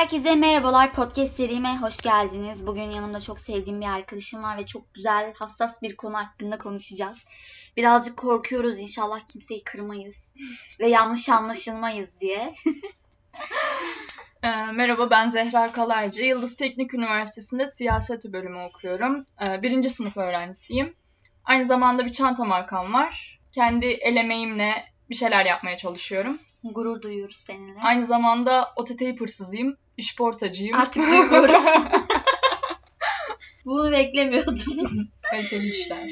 Herkese 0.00 0.34
merhabalar. 0.34 0.94
Podcast 0.94 1.36
serime 1.36 1.76
hoş 1.76 1.96
geldiniz. 1.96 2.66
Bugün 2.66 2.90
yanımda 2.90 3.20
çok 3.20 3.40
sevdiğim 3.40 3.80
bir 3.80 3.86
arkadaşım 3.86 4.42
var 4.42 4.56
ve 4.58 4.66
çok 4.66 4.94
güzel, 4.94 5.34
hassas 5.34 5.82
bir 5.82 5.96
konu 5.96 6.16
hakkında 6.16 6.58
konuşacağız. 6.58 7.24
Birazcık 7.76 8.16
korkuyoruz 8.16 8.78
inşallah 8.78 9.20
kimseyi 9.20 9.64
kırmayız 9.64 10.32
ve 10.80 10.88
yanlış 10.88 11.28
anlaşılmayız 11.28 12.08
diye. 12.20 12.52
Ee, 14.42 14.48
merhaba 14.72 15.10
ben 15.10 15.28
Zehra 15.28 15.72
Kalaycı. 15.72 16.24
Yıldız 16.24 16.56
Teknik 16.56 16.94
Üniversitesi'nde 16.94 17.66
siyaset 17.66 18.24
bölümü 18.24 18.62
okuyorum. 18.62 19.26
Ee, 19.42 19.62
birinci 19.62 19.90
sınıf 19.90 20.16
öğrencisiyim. 20.16 20.94
Aynı 21.44 21.64
zamanda 21.64 22.06
bir 22.06 22.12
çanta 22.12 22.44
markam 22.44 22.92
var. 22.92 23.40
Kendi 23.52 23.86
el 23.86 24.16
emeğimle 24.16 24.84
bir 25.10 25.14
şeyler 25.14 25.46
yapmaya 25.46 25.76
çalışıyorum. 25.76 26.38
Gurur 26.64 27.02
duyuyoruz 27.02 27.36
seninle. 27.36 27.80
Aynı 27.80 28.04
zamanda 28.04 28.72
OTT 28.76 29.20
hırsızıyım. 29.20 29.76
işportacıyım. 29.96 30.76
Artık 30.76 31.02
duyuyorum. 31.10 31.62
Bunu 33.64 33.92
beklemiyordum. 33.92 34.54
Kaliteli 35.22 35.68
işler. 35.68 36.10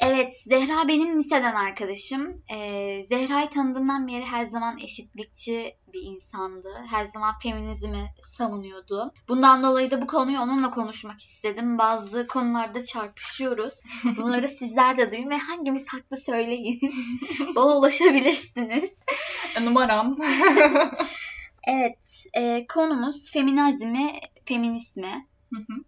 Evet, 0.00 0.36
Zehra 0.36 0.88
benim 0.88 1.18
liseden 1.18 1.54
arkadaşım. 1.54 2.42
Ee, 2.54 3.06
Zehra'yı 3.08 3.48
tanıdığımdan 3.48 4.08
beri 4.08 4.22
her 4.24 4.46
zaman 4.46 4.78
eşitlikçi 4.78 5.74
bir 5.92 6.02
insandı. 6.02 6.68
Her 6.90 7.06
zaman 7.06 7.34
feminizmi 7.42 8.12
savunuyordu. 8.36 9.12
Bundan 9.28 9.62
dolayı 9.62 9.90
da 9.90 10.02
bu 10.02 10.06
konuyu 10.06 10.40
onunla 10.40 10.70
konuşmak 10.70 11.20
istedim. 11.20 11.78
Bazı 11.78 12.26
konularda 12.26 12.84
çarpışıyoruz. 12.84 13.74
Bunları 14.16 14.48
sizler 14.48 14.98
de 14.98 15.10
duyun 15.10 15.30
ve 15.30 15.36
hangimiz 15.38 15.88
haklı 15.88 16.16
söyleyin. 16.16 16.80
Bana 17.56 17.76
ulaşabilirsiniz. 17.76 18.94
Numaram. 19.60 20.18
Evet, 21.68 22.24
e, 22.34 22.66
konumuz 22.66 23.30
feminazmi, 23.30 24.12
feminizmi. 24.44 25.26
Hı 25.54 25.60
hı. 25.60 25.82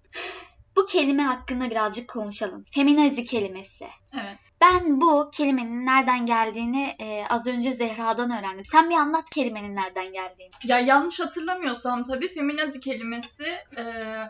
Bu 0.78 0.86
kelime 0.86 1.22
hakkında 1.22 1.70
birazcık 1.70 2.08
konuşalım. 2.08 2.64
Feminazi 2.70 3.24
kelimesi. 3.24 3.86
evet. 4.14 4.38
Ben 4.60 5.00
bu 5.00 5.30
kelimenin 5.32 5.86
nereden 5.86 6.26
geldiğini 6.26 6.96
e, 7.00 7.24
az 7.28 7.46
önce 7.46 7.72
Zehra'dan 7.72 8.30
öğrendim. 8.38 8.64
Sen 8.64 8.90
bir 8.90 8.94
anlat 8.94 9.30
kelimenin 9.30 9.76
nereden 9.76 10.12
geldiğini. 10.12 10.50
Ya 10.64 10.78
yanlış 10.78 11.20
hatırlamıyorsam 11.20 12.04
tabii 12.04 12.34
feminazi 12.34 12.80
kelimesi 12.80 13.44
e, 13.76 13.82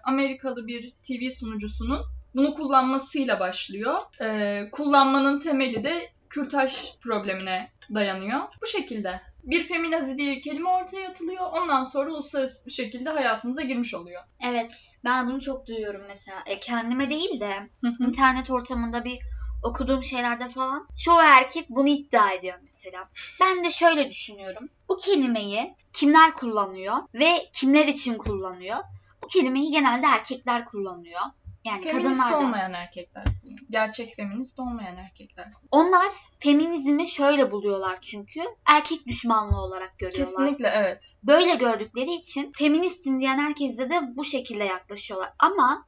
Amerikalı 0.05 0.67
bir 0.67 0.91
TV 0.91 1.31
sunucusunun 1.41 2.01
bunu 2.35 2.55
kullanmasıyla 2.55 3.41
başlıyor. 3.41 4.01
E, 4.21 4.71
kullanmanın 4.73 5.41
temeli 5.41 5.85
de 5.85 6.11
kürtaj 6.31 6.93
problemine 7.01 7.71
dayanıyor. 7.95 8.41
Bu 8.63 8.67
şekilde. 8.67 9.21
Bir 9.49 9.65
feminazi 9.65 10.19
diye 10.19 10.37
bir 10.37 10.43
kelime 10.43 10.69
ortaya 10.69 11.09
atılıyor. 11.09 11.53
Ondan 11.53 11.83
sonra 11.83 12.11
uluslararası 12.11 12.67
bir 12.67 12.71
şekilde 12.71 13.11
hayatımıza 13.11 13.63
girmiş 13.63 13.95
oluyor. 13.95 14.23
Evet, 14.41 14.95
ben 15.05 15.29
bunu 15.29 15.41
çok 15.41 15.67
duyuyorum 15.67 16.03
mesela. 16.09 16.43
E, 16.47 16.61
kendime 16.61 17.11
değil 17.11 17.41
de 17.41 17.71
internet 18.01 18.51
ortamında 18.51 19.05
bir 19.05 19.19
okuduğum 19.63 20.05
şeylerde 20.05 20.49
falan 20.49 20.89
çoğu 20.97 21.21
erkek 21.21 21.71
bunu 21.71 21.89
iddia 21.89 22.33
ediyor 22.33 22.59
mesela. 22.67 23.09
Ben 23.41 23.65
de 23.65 23.71
şöyle 23.71 24.11
düşünüyorum. 24.11 24.69
Bu 24.89 24.99
kelimeyi 24.99 25.75
kimler 25.93 26.35
kullanıyor 26.35 26.97
ve 27.15 27.33
kimler 27.53 27.87
için 27.87 28.19
kullanıyor? 28.19 28.77
Bu 29.23 29.27
kelimeyi 29.27 29.71
genelde 29.71 30.07
erkekler 30.07 30.65
kullanıyor. 30.65 31.21
Yani 31.69 31.83
Feminist 31.83 32.21
kadınlar 32.21 32.33
da. 32.33 32.47
olmayan 32.47 32.73
erkekler. 32.73 33.25
Gerçek 33.71 34.17
feminist 34.17 34.59
olmayan 34.59 34.97
erkekler. 34.97 35.53
Onlar 35.71 36.09
feminizmi 36.39 37.09
şöyle 37.09 37.51
buluyorlar 37.51 37.99
çünkü 38.03 38.41
erkek 38.67 39.07
düşmanlığı 39.07 39.61
olarak 39.61 39.99
görüyorlar. 39.99 40.27
Kesinlikle 40.27 40.69
evet. 40.69 41.15
Böyle 41.23 41.55
gördükleri 41.55 42.13
için 42.13 42.53
feministim 42.53 43.21
diyen 43.21 43.39
herkese 43.39 43.91
de 43.91 44.01
bu 44.17 44.25
şekilde 44.25 44.65
yaklaşıyorlar. 44.65 45.33
Ama 45.39 45.87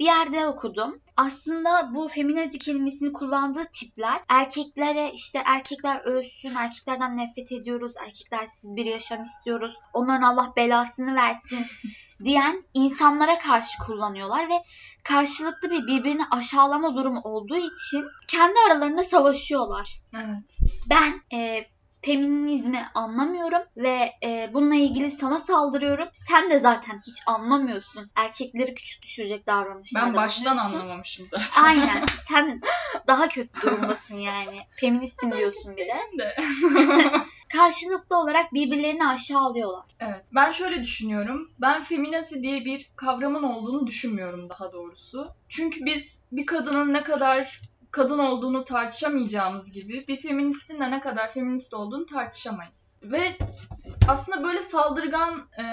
bir 0.00 0.04
yerde 0.04 0.46
okudum. 0.46 1.00
Aslında 1.16 1.94
bu 1.94 2.08
feminazi 2.08 2.58
kelimesini 2.58 3.12
kullandığı 3.12 3.64
tipler 3.72 4.20
erkeklere 4.28 5.10
işte 5.14 5.42
erkekler 5.44 6.00
ölsün, 6.00 6.54
erkeklerden 6.54 7.16
nefret 7.16 7.52
ediyoruz, 7.52 7.94
erkeklersiz 8.06 8.76
bir 8.76 8.84
yaşam 8.84 9.22
istiyoruz, 9.22 9.74
onların 9.92 10.22
Allah 10.22 10.52
belasını 10.56 11.14
versin 11.14 11.66
diyen 12.24 12.64
insanlara 12.74 13.38
karşı 13.38 13.78
kullanıyorlar 13.78 14.48
ve 14.48 14.64
karşılıklı 15.04 15.70
bir 15.70 15.86
birbirini 15.86 16.22
aşağılama 16.30 16.96
durumu 16.96 17.20
olduğu 17.20 17.56
için 17.56 18.04
kendi 18.28 18.54
aralarında 18.68 19.02
savaşıyorlar. 19.02 20.00
Evet. 20.14 20.58
Ben 20.90 21.38
e, 21.38 21.66
feminizmi 22.02 22.86
anlamıyorum 22.94 23.62
ve 23.76 24.10
e, 24.24 24.50
bununla 24.54 24.74
ilgili 24.74 25.10
sana 25.10 25.38
saldırıyorum. 25.38 26.08
Sen 26.12 26.50
de 26.50 26.58
zaten 26.58 27.00
hiç 27.06 27.22
anlamıyorsun. 27.26 28.06
Erkekleri 28.16 28.74
küçük 28.74 29.02
düşürecek 29.02 29.46
davranışlarda 29.46 30.06
Ben 30.06 30.14
baştan 30.14 30.56
bulunuyorsun. 30.56 30.78
anlamamışım 30.80 31.26
zaten. 31.26 31.62
Aynen. 31.62 32.04
Sen 32.28 32.60
daha 33.06 33.28
kötü 33.28 33.60
durumdasın 33.62 34.16
yani. 34.16 34.58
Feministim 34.76 35.32
diyorsun 35.32 35.76
bir 35.76 35.86
de. 35.86 36.18
de. 36.18 36.36
Karşılıklı 37.52 38.16
olarak 38.16 38.54
birbirlerini 38.54 39.06
aşağılıyorlar. 39.06 39.84
Evet. 40.00 40.24
Ben 40.34 40.50
şöyle 40.52 40.82
düşünüyorum. 40.82 41.50
Ben 41.60 41.82
feminazi 41.82 42.42
diye 42.42 42.64
bir 42.64 42.90
kavramın 42.96 43.42
olduğunu 43.42 43.86
düşünmüyorum 43.86 44.48
daha 44.50 44.72
doğrusu. 44.72 45.28
Çünkü 45.48 45.84
biz 45.86 46.24
bir 46.32 46.46
kadının 46.46 46.92
ne 46.92 47.02
kadar 47.02 47.60
kadın 47.90 48.18
olduğunu 48.18 48.64
tartışamayacağımız 48.64 49.72
gibi 49.72 50.04
bir 50.08 50.16
feministin 50.16 50.80
de 50.80 50.90
ne 50.90 51.00
kadar 51.00 51.32
feminist 51.32 51.74
olduğunu 51.74 52.06
tartışamayız. 52.06 53.00
Ve 53.02 53.36
aslında 54.08 54.44
böyle 54.44 54.62
saldırgan 54.62 55.48
e, 55.58 55.64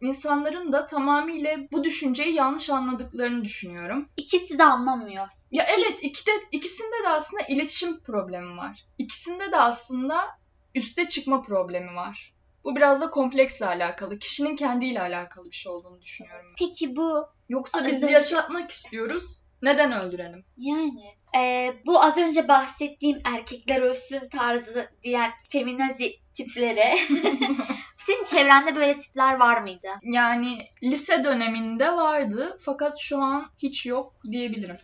insanların 0.00 0.72
da 0.72 0.86
tamamıyla 0.86 1.58
bu 1.72 1.84
düşünceyi 1.84 2.34
yanlış 2.34 2.70
anladıklarını 2.70 3.44
düşünüyorum. 3.44 4.08
İkisi 4.16 4.58
de 4.58 4.64
anlamıyor. 4.64 5.28
Ya 5.50 5.66
evet 5.78 5.98
iki 6.02 6.26
de, 6.26 6.30
ikisinde 6.52 7.04
de 7.04 7.08
aslında 7.08 7.42
iletişim 7.42 8.00
problemi 8.00 8.56
var. 8.56 8.86
İkisinde 8.98 9.52
de 9.52 9.56
aslında 9.56 10.16
üste 10.74 11.08
çıkma 11.08 11.42
problemi 11.42 11.94
var. 11.96 12.34
Bu 12.64 12.76
biraz 12.76 13.00
da 13.00 13.10
kompleksle 13.10 13.66
alakalı. 13.66 14.18
Kişinin 14.18 14.56
kendiyle 14.56 15.00
alakalı 15.00 15.50
bir 15.50 15.56
şey 15.56 15.72
olduğunu 15.72 16.00
düşünüyorum. 16.00 16.46
ben. 16.48 16.66
Peki 16.66 16.96
bu 16.96 17.26
Yoksa 17.50 17.86
biz 17.86 18.02
yaşatmak 18.02 18.70
istiyoruz. 18.70 19.39
Neden 19.62 19.92
öldürelim? 19.92 20.44
yani 20.56 21.04
e, 21.36 21.72
bu 21.86 22.02
az 22.02 22.18
önce 22.18 22.48
bahsettiğim 22.48 23.20
erkekler 23.24 23.80
ölsün 23.80 24.28
tarzı 24.28 24.90
diyen 25.02 25.30
feminazi 25.48 26.16
tiplere 26.34 26.94
senin 28.06 28.24
çevrende 28.24 28.76
böyle 28.76 29.00
tipler 29.00 29.34
var 29.34 29.60
mıydı? 29.60 29.88
Yani 30.02 30.58
lise 30.82 31.24
döneminde 31.24 31.92
vardı 31.92 32.58
fakat 32.64 32.98
şu 32.98 33.18
an 33.18 33.50
hiç 33.58 33.86
yok 33.86 34.14
diyebilirim. 34.30 34.76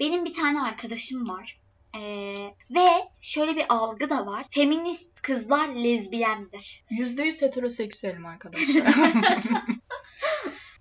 Benim 0.00 0.24
bir 0.24 0.34
tane 0.34 0.62
arkadaşım 0.62 1.28
var. 1.28 1.60
Ee, 1.98 2.34
ve 2.70 2.88
şöyle 3.20 3.56
bir 3.56 3.64
algı 3.68 4.10
da 4.10 4.26
var. 4.26 4.46
Feminist 4.50 5.22
kızlar 5.22 5.68
lezbiyendir. 5.68 6.84
%100 6.90 7.42
heteroseksüelim 7.42 8.26
arkadaşlar. 8.26 8.94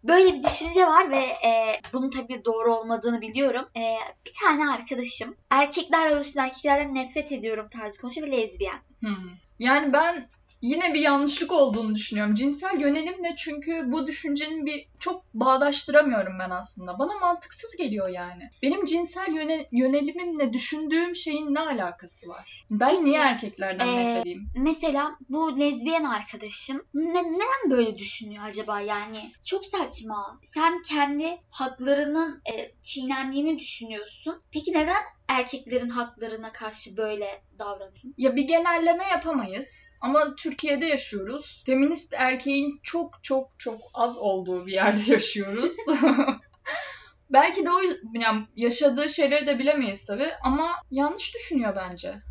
Böyle 0.03 0.33
bir 0.33 0.43
düşünce 0.43 0.87
var 0.87 1.11
ve 1.11 1.25
e, 1.47 1.79
bunun 1.93 2.09
tabii 2.09 2.45
doğru 2.45 2.75
olmadığını 2.75 3.21
biliyorum. 3.21 3.65
E, 3.77 3.97
bir 4.25 4.33
tane 4.43 4.71
arkadaşım 4.71 5.35
erkekler 5.51 6.11
ölsün 6.11 6.39
erkeklerden 6.39 6.95
nefret 6.95 7.31
ediyorum 7.31 7.69
tarzı 7.69 8.01
konuşuyor 8.01 8.27
ve 8.27 8.31
lezbiyen. 8.31 8.79
Hmm. 8.99 9.29
Yani 9.59 9.93
ben 9.93 10.29
yine 10.63 10.93
bir 10.93 10.99
yanlışlık 10.99 11.51
olduğunu 11.51 11.95
düşünüyorum. 11.95 12.33
Cinsel 12.33 12.79
yönelimle 12.79 13.35
çünkü 13.37 13.91
bu 13.91 14.07
düşüncenin 14.07 14.65
bir 14.65 14.87
çok 14.99 15.33
bağdaştıramıyorum 15.33 16.33
ben 16.39 16.49
aslında. 16.49 16.99
Bana 16.99 17.19
mantıksız 17.19 17.75
geliyor 17.75 18.09
yani. 18.09 18.49
Benim 18.61 18.85
cinsel 18.85 19.27
yöne- 19.27 19.67
yönelimimle 19.71 20.53
düşündüğüm 20.53 21.15
şeyin 21.15 21.53
ne 21.53 21.59
alakası 21.59 22.29
var? 22.29 22.65
Ben 22.71 22.89
Peki, 22.89 23.05
niye 23.05 23.19
erkeklerden 23.19 23.87
ee, 23.87 23.95
nefret 23.95 24.21
edeyim? 24.21 24.49
Mesela 24.55 25.15
bu 25.29 25.59
lezbiyen 25.59 26.03
arkadaşım 26.03 26.81
ne, 26.93 27.23
neden 27.23 27.71
böyle 27.71 27.97
düşünüyor 27.97 28.43
acaba 28.43 28.81
yani? 28.81 29.19
Çok 29.43 29.65
saçma. 29.65 30.39
Sen 30.43 30.81
kendi 30.81 31.37
haklarının 31.49 32.41
e, 32.53 32.71
çiğnendiğini 32.83 33.59
düşünüyorsun. 33.59 34.41
Peki 34.51 34.71
neden 34.71 35.03
erkeklerin 35.27 35.89
haklarına 35.89 36.53
karşı 36.53 36.97
böyle 36.97 37.41
davranıyorsun? 37.59 38.13
Ya 38.17 38.35
bir 38.35 38.43
genelleme 38.43 39.03
yapamayız 39.03 39.97
ama 40.01 40.35
Türkiye'de 40.35 40.85
yaşıyoruz. 40.85 41.63
Feminist 41.65 42.13
erkeğin 42.13 42.79
çok 42.83 43.23
çok 43.23 43.49
çok 43.57 43.81
az 43.93 44.17
olduğu 44.17 44.65
bir 44.65 44.73
yerde 44.73 45.11
yaşıyoruz. 45.11 45.75
Belki 47.29 47.65
de 47.65 47.71
o 47.71 47.79
yani 48.13 48.45
yaşadığı 48.55 49.09
şeyleri 49.09 49.47
de 49.47 49.59
bilemeyiz 49.59 50.05
tabii 50.05 50.31
ama 50.43 50.71
yanlış 50.91 51.35
düşünüyor 51.35 51.75
bence. 51.75 52.21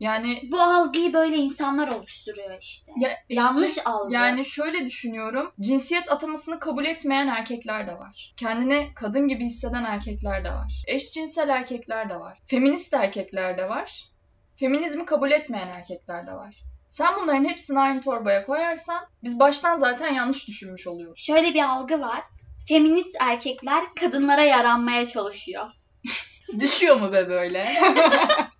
Yani 0.00 0.42
Bu 0.52 0.60
algıyı 0.60 1.12
böyle 1.12 1.36
insanlar 1.36 1.88
oluşturuyor 1.88 2.50
işte. 2.60 2.92
ya 2.96 3.10
Yanlış 3.28 3.68
işte- 3.68 3.90
algı. 3.90 4.14
Yani 4.14 4.44
şöyle 4.44 4.86
düşünüyorum. 4.86 5.52
Cinsiyet 5.60 6.12
atamasını 6.12 6.58
kabul 6.58 6.84
etmeyen 6.84 7.28
erkekler 7.28 7.86
de 7.86 7.98
var. 7.98 8.34
Kendini 8.36 8.90
kadın 8.94 9.28
gibi 9.28 9.44
hisseden 9.44 9.84
erkekler 9.84 10.44
de 10.44 10.50
var. 10.50 10.72
Eşcinsel 10.86 11.48
erkekler 11.48 12.10
de 12.10 12.20
var. 12.20 12.38
Feminist 12.46 12.94
erkekler 12.94 13.58
de 13.58 13.68
var. 13.68 14.08
Feminizmi 14.56 15.04
kabul 15.06 15.30
etmeyen 15.30 15.68
erkekler 15.68 16.26
de 16.26 16.32
var. 16.32 16.54
Sen 16.88 17.14
bunların 17.20 17.44
hepsini 17.44 17.78
aynı 17.80 18.00
torbaya 18.00 18.46
koyarsan 18.46 18.98
biz 19.24 19.40
baştan 19.40 19.76
zaten 19.76 20.14
yanlış 20.14 20.48
düşünmüş 20.48 20.86
oluyoruz. 20.86 21.20
Şöyle 21.20 21.54
bir 21.54 21.62
algı 21.62 22.00
var. 22.00 22.22
Feminist 22.68 23.16
erkekler 23.20 23.84
kadınlara 24.00 24.44
yaranmaya 24.44 25.06
çalışıyor. 25.06 25.66
Düşüyor 26.60 26.96
mu 27.00 27.12
be 27.12 27.28
böyle? 27.28 27.74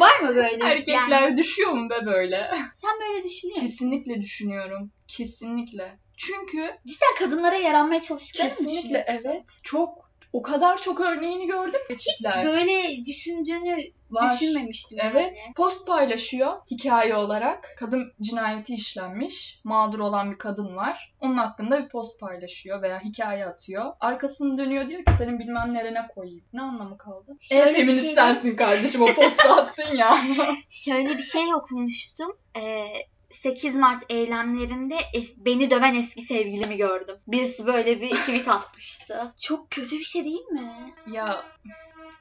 Var 0.00 0.20
mı 0.20 0.28
böyle? 0.36 0.64
Erkekler 0.70 1.08
Yani 1.22 1.36
düşüyor 1.36 1.70
mu 1.70 1.90
be 1.90 2.06
böyle? 2.06 2.50
sen 2.78 2.90
böyle 3.00 3.24
düşünüyor 3.24 3.56
musun? 3.56 3.66
Kesinlikle 3.68 4.22
düşünüyorum. 4.22 4.92
Kesinlikle. 5.08 5.98
Çünkü 6.16 6.70
Cidden 6.86 7.14
kadınlara 7.18 7.56
yaranmaya 7.56 8.00
çalıştıklarını 8.00 8.50
kesinlikle 8.50 8.78
düşünüyorsun? 8.78 9.28
evet. 9.28 9.44
Çok 9.62 10.09
o 10.32 10.42
kadar 10.42 10.82
çok 10.82 11.00
örneğini 11.00 11.46
gördüm 11.46 11.80
Hiç 11.90 12.26
böyle 12.44 13.04
düşündüğünü 13.04 13.76
Var. 14.10 14.32
düşünmemiştim 14.32 14.98
Evet. 15.02 15.38
yani. 15.44 15.54
Post 15.56 15.86
paylaşıyor 15.86 16.56
hikaye 16.70 17.16
olarak. 17.16 17.74
Kadın 17.78 18.12
cinayeti 18.20 18.74
işlenmiş. 18.74 19.60
Mağdur 19.64 20.00
olan 20.00 20.30
bir 20.32 20.38
kadın 20.38 20.76
var. 20.76 21.12
Onun 21.20 21.36
hakkında 21.36 21.84
bir 21.84 21.88
post 21.88 22.20
paylaşıyor 22.20 22.82
veya 22.82 23.00
hikaye 23.00 23.46
atıyor. 23.46 23.92
Arkasını 24.00 24.58
dönüyor 24.58 24.88
diyor 24.88 25.04
ki 25.04 25.12
senin 25.18 25.38
bilmem 25.38 25.74
nerene 25.74 26.06
koyayım. 26.14 26.42
Ne 26.52 26.62
anlamı 26.62 26.98
kaldı? 26.98 27.36
Şöyle 27.40 27.70
bir 27.70 27.74
feminist 27.76 28.04
şey- 28.04 28.14
sensin 28.14 28.56
kardeşim 28.56 29.02
o 29.02 29.14
postu 29.14 29.48
attın 29.48 29.96
ya. 29.96 30.16
Şöyle 30.70 31.18
bir 31.18 31.22
şey 31.22 31.54
okumuştum. 31.54 32.36
Ee, 32.56 32.86
8 33.30 33.74
Mart 33.76 34.04
eylemlerinde 34.08 34.94
es- 35.14 35.44
beni 35.44 35.70
döven 35.70 35.94
eski 35.94 36.22
sevgilimi 36.22 36.76
gördüm. 36.76 37.16
Birisi 37.28 37.66
böyle 37.66 38.00
bir 38.00 38.10
tweet 38.10 38.48
atmıştı. 38.48 39.34
Çok 39.42 39.70
kötü 39.70 39.98
bir 39.98 40.04
şey 40.04 40.24
değil 40.24 40.46
mi? 40.50 40.94
ya 41.12 41.44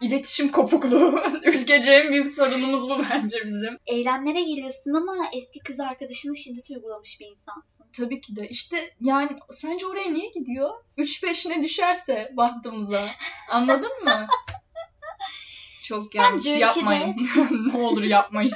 iletişim 0.02 0.52
kopukluğu. 0.52 1.22
Ülkece 1.44 1.92
en 1.94 2.12
büyük 2.12 2.30
sorunumuz 2.30 2.90
bu 2.90 3.04
bence 3.10 3.38
bizim. 3.46 3.78
Eylemlere 3.88 4.42
geliyorsun 4.42 4.94
ama 4.94 5.16
eski 5.34 5.60
kız 5.60 5.80
arkadaşına 5.80 6.36
şiddet 6.36 6.70
uygulamış 6.70 7.20
bir 7.20 7.26
insansın. 7.28 7.86
Tabii 7.98 8.22
ki 8.22 8.36
de. 8.36 8.50
İşte 8.50 8.94
yani 9.02 9.30
sence 9.52 9.88
oraya 9.88 10.12
niye 10.12 10.30
gidiyor? 10.30 10.70
3-5 10.98 11.50
ne 11.50 11.64
düşerse 11.64 12.32
bahtımıza. 12.38 13.08
Anladın 13.50 14.04
mı? 14.04 14.28
Çok 15.84 16.16
yanlış. 16.16 16.44
Sence 16.44 16.56
ülkede- 16.58 16.60
Yapmayın. 16.80 17.16
ne 17.74 17.78
olur 17.78 18.04
yapmayın. 18.04 18.54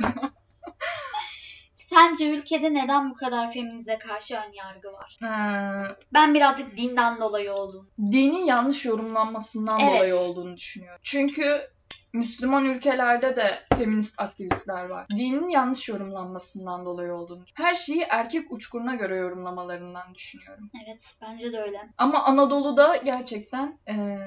Sence 1.93 2.29
ülkede 2.29 2.73
neden 2.73 3.09
bu 3.09 3.13
kadar 3.13 3.51
feminize 3.51 3.97
karşı 3.97 4.35
ön 4.35 4.53
yargı 4.53 4.93
var? 4.93 5.17
Ee, 5.23 5.95
Ben 6.13 6.33
birazcık 6.33 6.77
dinden 6.77 7.21
dolayı 7.21 7.53
olduğunu. 7.53 7.87
dinin 8.11 8.45
yanlış 8.45 8.85
yorumlanmasından 8.85 9.79
Evet. 9.79 9.95
dolayı 9.95 10.15
olduğunu 10.15 10.57
düşünüyorum. 10.57 10.99
Çünkü 11.03 11.61
Müslüman 12.13 12.65
ülkelerde 12.65 13.35
de 13.35 13.59
feminist 13.77 14.21
aktivistler 14.21 14.85
var. 14.85 15.07
Dinin 15.09 15.49
yanlış 15.49 15.89
yorumlanmasından 15.89 16.85
dolayı 16.85 17.13
olduğunu. 17.13 17.43
Her 17.53 17.75
şeyi 17.75 18.01
erkek 18.09 18.51
uçkuruna 18.51 18.95
göre 18.95 19.15
yorumlamalarından 19.15 20.15
düşünüyorum. 20.15 20.69
Evet 20.85 21.15
bence 21.21 21.53
de 21.53 21.61
öyle. 21.61 21.89
Ama 21.97 22.23
Anadolu'da 22.23 22.95
gerçekten 22.95 23.77
eee, 23.87 24.19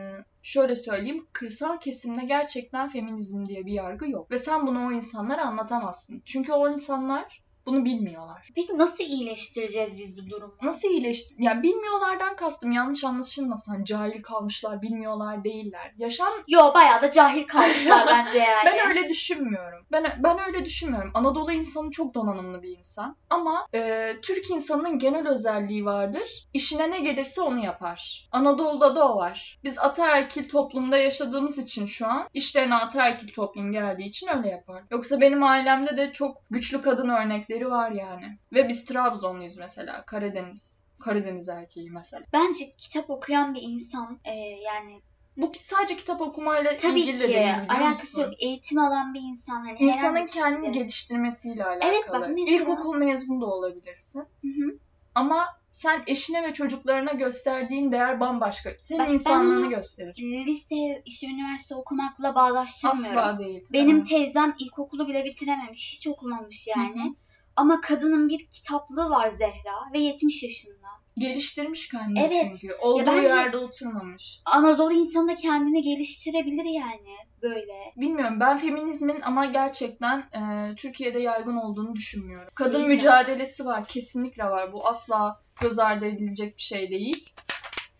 şöyle 0.42 0.76
söyleyeyim 0.76 1.26
kırsal 1.32 1.78
kesimde 1.78 2.24
gerçekten 2.24 2.88
feminizm 2.88 3.46
diye 3.46 3.66
bir 3.66 3.72
yargı 3.72 4.10
yok. 4.10 4.30
Ve 4.30 4.38
sen 4.38 4.66
bunu 4.66 4.86
o 4.86 4.92
insanlara 4.92 5.42
anlatamazsın. 5.44 6.22
Çünkü 6.26 6.52
o 6.52 6.68
insanlar 6.68 7.42
bunu 7.66 7.84
bilmiyorlar. 7.84 8.48
Peki 8.54 8.78
nasıl 8.78 9.04
iyileştireceğiz 9.04 9.96
biz 9.96 10.18
bu 10.18 10.30
durumu? 10.30 10.54
Nasıl 10.62 10.88
iyileşti? 10.88 11.34
Yani 11.38 11.62
bilmiyorlardan 11.62 12.36
kastım 12.36 12.72
yanlış 12.72 13.04
anlaşılmasın. 13.04 13.72
Hani 13.72 13.84
cahil 13.84 14.22
kalmışlar, 14.22 14.82
bilmiyorlar 14.82 15.44
değiller. 15.44 15.92
Yaşam 15.98 16.28
Yo 16.48 16.74
bayağı 16.74 17.02
da 17.02 17.10
cahil 17.10 17.46
kalmışlar 17.46 18.06
bence 18.10 18.38
yani. 18.38 18.64
ben 18.64 18.88
öyle 18.88 19.08
düşünmüyorum. 19.08 19.86
Ben 19.92 20.18
ben 20.18 20.38
öyle 20.46 20.64
düşünmüyorum. 20.64 21.10
Anadolu 21.14 21.52
insanı 21.52 21.90
çok 21.90 22.14
donanımlı 22.14 22.62
bir 22.62 22.78
insan. 22.78 23.16
Ama 23.30 23.66
e, 23.74 24.12
Türk 24.22 24.50
insanının 24.50 24.98
genel 24.98 25.28
özelliği 25.28 25.84
vardır. 25.84 26.46
İşine 26.54 26.90
ne 26.90 27.00
gelirse 27.00 27.40
onu 27.40 27.64
yapar. 27.64 28.28
Anadolu'da 28.32 28.96
da 28.96 29.12
o 29.12 29.16
var. 29.16 29.58
Biz 29.64 29.78
ataerkil 29.78 30.48
toplumda 30.48 30.96
yaşadığımız 30.96 31.58
için 31.58 31.86
şu 31.86 32.06
an 32.06 32.28
işlerine 32.34 32.74
ataerkil 32.74 33.28
toplum 33.32 33.72
geldiği 33.72 34.04
için 34.04 34.28
öyle 34.36 34.48
yapar. 34.48 34.82
Yoksa 34.90 35.20
benim 35.20 35.42
ailemde 35.42 35.96
de 35.96 36.12
çok 36.12 36.42
güçlü 36.50 36.82
kadın 36.82 37.08
örnekleri 37.08 37.55
var 37.64 37.90
yani. 37.90 38.38
Ve 38.52 38.68
biz 38.68 38.84
Trabzonluyuz 38.84 39.56
mesela. 39.56 40.04
Karadeniz. 40.04 40.80
Karadeniz 41.00 41.48
erkeği 41.48 41.90
mesela. 41.90 42.22
Bence 42.32 42.64
kitap 42.78 43.10
okuyan 43.10 43.54
bir 43.54 43.62
insan 43.62 44.18
e, 44.24 44.34
yani 44.40 45.00
Bu 45.36 45.52
sadece 45.60 45.96
kitap 45.96 46.20
okumayla 46.20 46.76
tabii 46.76 47.00
ilgili 47.00 47.20
de 47.20 47.26
ki 47.26 47.32
değil 47.32 47.40
biliyor 47.46 47.68
alakası 47.68 48.02
musun? 48.18 48.20
yok. 48.22 48.32
Eğitim 48.42 48.78
alan 48.78 49.14
bir 49.14 49.20
insan 49.20 49.56
hani 49.66 49.78
İnsanın 49.78 50.26
kendini 50.26 50.64
şekilde- 50.66 50.78
geliştirmesiyle 50.78 51.64
alakalı. 51.64 51.90
Evet, 51.92 52.04
bak 52.12 52.28
mesela- 52.28 52.56
İlkokul 52.56 52.96
mezunu 52.96 53.40
da 53.40 53.46
olabilirsin. 53.46 54.20
Hı 54.20 54.48
hı. 54.48 54.78
Ama 55.14 55.46
sen 55.70 56.02
eşine 56.06 56.42
ve 56.48 56.52
çocuklarına 56.52 57.12
gösterdiğin 57.12 57.92
değer 57.92 58.20
bambaşka. 58.20 58.70
Senin 58.78 59.00
Bak 59.00 59.10
insanlığını 59.10 59.70
gösterir. 59.70 60.14
Lise, 60.46 61.02
işte 61.04 61.26
üniversite 61.26 61.74
okumakla 61.74 62.34
bağdaştırmıyorum. 62.34 63.18
Asla 63.18 63.38
değil. 63.38 63.64
Benim 63.72 63.96
Evet. 63.96 64.06
teyzem 64.08 64.54
ilkokulu 64.58 65.08
bile 65.08 65.24
bitirememiş. 65.24 65.92
Hiç 65.96 66.06
okumamış 66.06 66.66
yani. 66.76 67.00
Hı 67.02 67.08
hı. 67.08 67.14
Ama 67.56 67.80
kadının 67.80 68.28
bir 68.28 68.46
kitaplığı 68.50 69.10
var 69.10 69.28
Zehra 69.30 69.92
ve 69.92 69.98
70 69.98 70.42
yaşında. 70.42 70.86
Geliştirmiş 71.18 71.88
kendini 71.88 72.20
Evet. 72.20 72.46
çünkü. 72.60 72.74
Olduğu 72.74 73.06
bence- 73.06 73.34
yerde 73.34 73.56
oturmamış. 73.56 74.40
Anadolu 74.44 74.92
insanı 74.92 75.28
da 75.28 75.34
kendini 75.34 75.82
geliştirebilir 75.82 76.64
yani 76.64 77.16
böyle. 77.42 77.92
Bilmiyorum 77.96 78.40
ben 78.40 78.58
feminizmin 78.58 79.20
ama 79.20 79.46
gerçekten 79.46 80.18
e, 80.18 80.74
Türkiye'de 80.76 81.18
yaygın 81.18 81.56
olduğunu 81.56 81.94
düşünmüyorum. 81.94 82.48
Kadın 82.54 82.80
Güzel. 82.80 82.94
mücadelesi 82.94 83.64
var. 83.64 83.86
Kesinlikle 83.86 84.44
var. 84.44 84.72
Bu 84.72 84.86
asla 84.88 85.40
göz 85.60 85.78
ardı 85.78 86.06
edilecek 86.06 86.56
bir 86.56 86.62
şey 86.62 86.90
değil. 86.90 87.32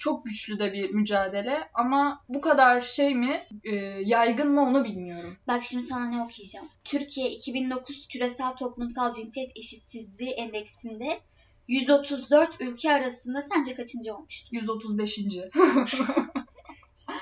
Çok 0.07 0.25
güçlü 0.25 0.59
de 0.59 0.73
bir 0.73 0.91
mücadele 0.91 1.69
ama 1.75 2.25
bu 2.29 2.41
kadar 2.41 2.81
şey 2.81 3.15
mi, 3.15 3.47
e, 3.65 3.75
yaygın 4.05 4.53
mı 4.53 4.63
onu 4.63 4.85
bilmiyorum. 4.85 5.37
Bak 5.47 5.63
şimdi 5.63 5.83
sana 5.83 6.09
ne 6.09 6.23
okuyacağım. 6.23 6.67
Türkiye 6.85 7.31
2009 7.31 8.09
Küresel 8.09 8.57
Toplumsal 8.57 9.13
Cinsiyet 9.13 9.57
Eşitsizliği 9.57 10.31
Endeksinde 10.31 11.21
134 11.69 12.61
ülke 12.61 12.93
arasında 12.93 13.43
sence 13.43 13.75
kaçıncı 13.75 14.15
olmuştur? 14.15 14.49
135. 14.53 15.19